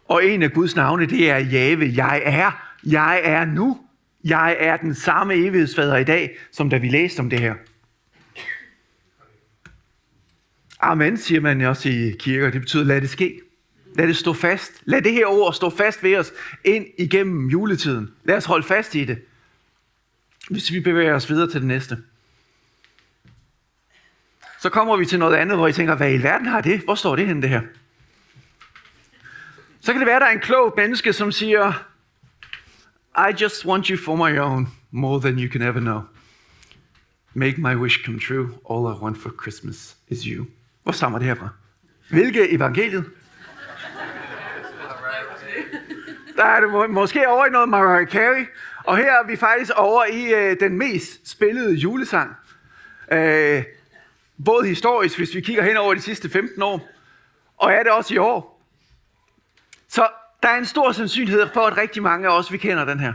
[0.05, 1.93] Og en af Guds navne, det er Jave.
[1.95, 2.77] Jeg er.
[2.87, 3.81] Jeg er nu.
[4.25, 7.55] Jeg er den samme evighedsfader i dag, som da vi læste om det her.
[10.81, 12.51] Amen, siger man også i kirker.
[12.51, 13.41] Det betyder, lad det ske.
[13.95, 14.83] Lad det stå fast.
[14.85, 16.33] Lad det her ord stå fast ved os
[16.65, 18.11] ind igennem juletiden.
[18.25, 19.19] Lad os holde fast i det.
[20.51, 21.99] Hvis vi bevæger os videre til det næste.
[24.61, 26.81] Så kommer vi til noget andet, hvor I tænker, hvad i verden har det?
[26.81, 27.63] Hvor står det henne, det her?
[29.81, 31.73] Så kan det være, der er en klog menneske, som siger,
[33.17, 36.01] I just want you for my own, more than you can ever know.
[37.35, 38.49] Make my wish come true.
[38.71, 40.47] All I want for Christmas is you.
[40.83, 43.05] Hvor stammer det her Hvilket Hvilke evangeliet?
[46.41, 48.47] Der er det måske over i noget Mariah Carey.
[48.85, 52.37] Og her er vi faktisk over i øh, den mest spillede julesang.
[53.13, 53.63] Øh,
[54.45, 56.89] både historisk, hvis vi kigger hen over de sidste 15 år,
[57.57, 58.67] og er det også i år.
[59.89, 60.09] Så
[60.43, 63.13] der er en stor sandsynlighed for, at rigtig mange af os, vi kender den her.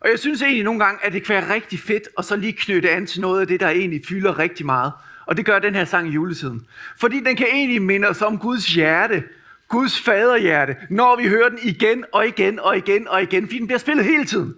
[0.00, 2.52] Og jeg synes egentlig nogle gange, at det kan være rigtig fedt, og så lige
[2.52, 4.92] knytte an til noget af det, der egentlig fylder rigtig meget.
[5.26, 6.66] Og det gør den her sang i juletiden.
[6.96, 9.24] Fordi den kan egentlig minde os om Guds hjerte,
[9.72, 13.66] Guds faderhjerte, når vi hører den igen og igen og igen og igen, fordi den
[13.66, 14.54] bliver spillet hele tiden.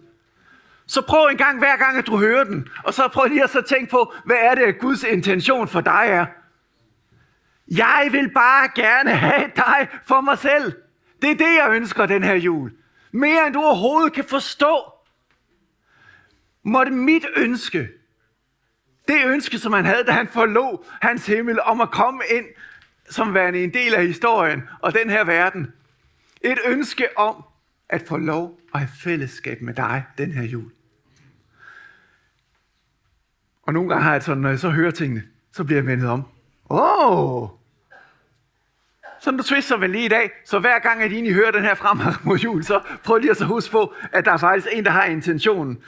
[0.87, 3.51] Så prøv en gang hver gang, at du hører den, og så prøv lige at
[3.51, 6.27] så tænke på, hvad er det, Guds intention for dig er.
[7.69, 10.73] Jeg vil bare gerne have dig for mig selv.
[11.23, 12.73] Det er det, jeg ønsker den her jul.
[13.13, 14.93] Mere end du overhovedet kan forstå.
[16.65, 17.89] Måtte mit ønske
[19.09, 22.47] det ønske, som han havde, da han forlod hans himmel, om at komme ind
[23.11, 25.73] som værende en del af historien og den her verden.
[26.41, 27.45] Et ønske om
[27.89, 30.71] at få lov at have fællesskab med dig den her jul.
[33.63, 36.09] Og nogle gange har jeg sådan, når jeg så hører tingene, så bliver jeg vendet
[36.09, 36.23] om.
[36.71, 37.43] Åh!
[37.43, 37.49] Oh!
[39.21, 41.63] Sådan du twister vel lige i dag, så hver gang, at I egentlig hører den
[41.63, 44.67] her fremad mod jul, så prøv lige at så huske på, at der er faktisk
[44.73, 45.83] en, der har intentionen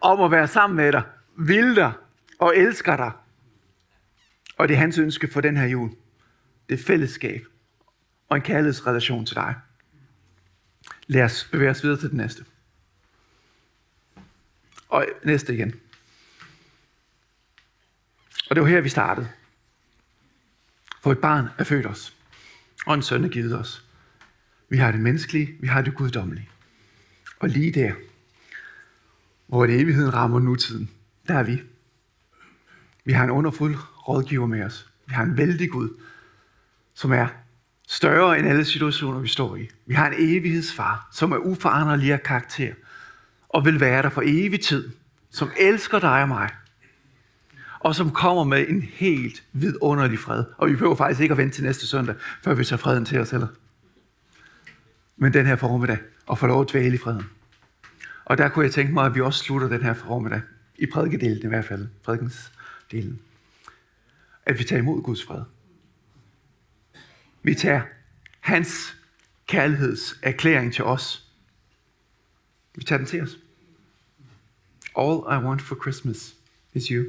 [0.00, 1.02] om at være sammen med dig,
[1.38, 1.92] vil dig,
[2.38, 3.10] og elsker dig.
[4.58, 5.90] Og det er hans ønske for den her jul.
[6.68, 7.46] Det fællesskab
[8.28, 9.54] og en kærlighedsrelation til dig.
[11.06, 12.44] Lad os bevæge os videre til det næste.
[14.88, 15.74] Og næste igen.
[18.50, 19.28] Og det var her, vi startede.
[21.02, 22.16] For et barn er født os,
[22.86, 23.84] og en søn er givet os.
[24.68, 26.48] Vi har det menneskelige, vi har det guddommelige.
[27.38, 27.94] Og lige der,
[29.46, 30.90] hvor det evigheden rammer nutiden,
[31.28, 31.62] der er vi.
[33.04, 33.76] Vi har en underfuld
[34.08, 34.90] rådgiver med os.
[35.06, 36.00] Vi har en vældig Gud,
[36.96, 37.26] som er
[37.88, 39.68] større end alle situationer, vi står i.
[39.86, 42.74] Vi har en evighedsfar, som er uforanderlig af karakter,
[43.48, 44.90] og vil være der for evig tid,
[45.30, 46.50] som elsker dig og mig,
[47.80, 50.44] og som kommer med en helt vidunderlig fred.
[50.58, 53.20] Og vi behøver faktisk ikke at vente til næste søndag, før vi tager freden til
[53.20, 53.48] os heller.
[55.16, 57.26] Men den her formiddag, og få lov at dvæle i freden.
[58.24, 60.40] Og der kunne jeg tænke mig, at vi også slutter den her formiddag,
[60.78, 63.20] i prædikedelen i hvert fald, prædikensdelen,
[64.46, 65.42] at vi tager imod Guds fred.
[67.46, 67.82] Vi tager
[68.40, 68.96] hans
[69.46, 71.32] kærlighedserklæring til os.
[72.74, 73.38] Vi tager den til os.
[74.98, 76.34] All I want for Christmas
[76.74, 77.04] is you.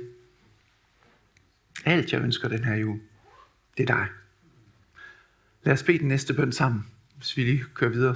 [1.86, 3.00] Alt jeg ønsker den her jul,
[3.78, 4.08] det er dig.
[5.64, 8.16] Lad os bede den næste bøn sammen, hvis vi lige kører videre.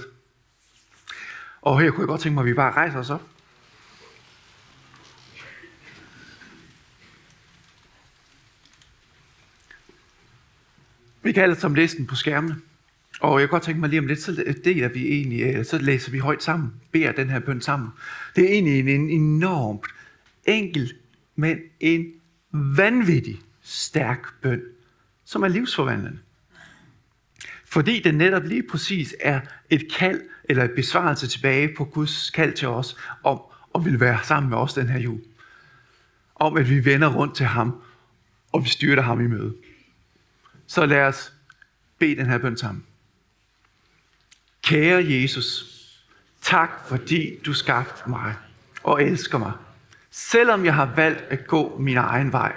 [1.61, 3.30] Og her kunne jeg godt tænke mig, at vi bare rejser os op.
[11.32, 12.56] Vi kan alle sammen læse den på skærmene.
[13.20, 15.78] Og jeg kan godt tænke mig lige om lidt, så deler vi egentlig, øh, så
[15.78, 17.90] læser vi højt sammen, beder den her bøn sammen.
[18.36, 19.86] Det er egentlig en enormt
[20.46, 20.94] enkel,
[21.36, 22.06] men en
[22.52, 24.62] vanvittig stærk bøn,
[25.26, 26.20] som er livsforvandlende.
[27.66, 32.54] Fordi det netop lige præcis er et kald, eller et besvarelse tilbage på Guds kald
[32.54, 33.42] til os, om
[33.76, 35.20] at vil være sammen med os den her jul.
[36.36, 37.82] Om at vi vender rundt til ham,
[38.52, 39.54] og vi styrter ham i møde.
[40.72, 41.34] Så lad os
[41.99, 42.84] bede den her bøn sammen.
[44.63, 45.65] Kære Jesus,
[46.41, 48.36] tak fordi du skabte mig
[48.84, 49.51] og elsker mig.
[50.11, 52.55] Selvom jeg har valgt at gå min egen vej.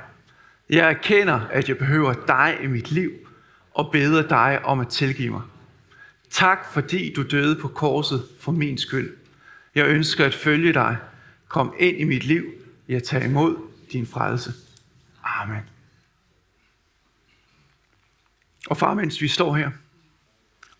[0.70, 3.12] Jeg erkender, at jeg behøver dig i mit liv
[3.74, 5.42] og beder dig om at tilgive mig.
[6.30, 9.16] Tak fordi du døde på korset for min skyld.
[9.74, 10.96] Jeg ønsker at følge dig.
[11.48, 12.44] Kom ind i mit liv.
[12.88, 13.56] Jeg tager imod
[13.92, 14.52] din frelse.
[15.24, 15.74] Amen.
[18.66, 19.70] Og far, mens vi står her,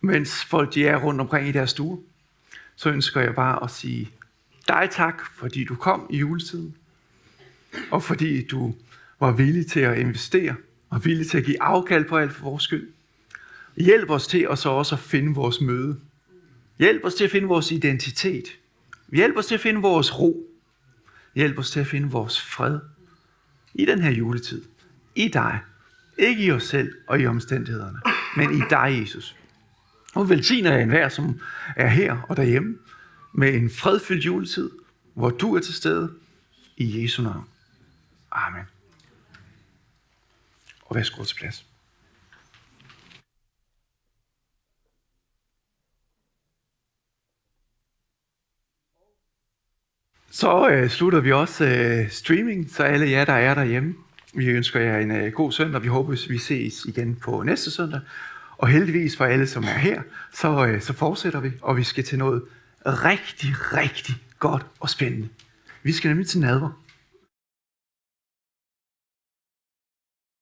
[0.01, 2.01] mens folk de er rundt omkring i deres stue,
[2.76, 4.11] så ønsker jeg bare at sige
[4.68, 6.76] dig tak, fordi du kom i juletiden,
[7.91, 8.74] og fordi du
[9.20, 10.55] var villig til at investere,
[10.91, 12.91] og villig til at give afkald på alt for vores skyld.
[13.76, 16.01] Hjælp os til at så også at finde vores møde.
[16.78, 18.45] Hjælp os til at finde vores identitet.
[19.12, 20.47] Hjælp os til at finde vores ro.
[21.35, 22.78] Hjælp os til at finde vores fred
[23.74, 24.62] i den her juletid.
[25.14, 25.61] I dig.
[26.19, 27.99] Ikke i os selv og i omstændighederne,
[28.37, 29.37] men i dig, Jesus.
[30.17, 31.41] Nu velsigner jeg enhver, som
[31.77, 32.79] er her og derhjemme,
[33.33, 34.71] med en fredfyldt juletid,
[35.15, 36.12] hvor du er til stede,
[36.77, 37.49] i Jesu navn.
[38.33, 38.65] Amen.
[40.85, 41.67] Og værsgo til plads.
[50.31, 53.95] Så øh, slutter vi også øh, streaming, så alle jer, der er derhjemme,
[54.37, 55.82] vi ønsker jer en øh, god søndag.
[55.82, 58.01] Vi håber, vi ses igen på næste søndag.
[58.59, 60.03] Og heldigvis for alle, som er her,
[60.35, 62.43] så, øh, så fortsætter vi, og vi skal til noget
[62.87, 65.28] rigtig, rigtig godt og spændende.
[65.82, 66.84] Vi skal nemlig til nadver.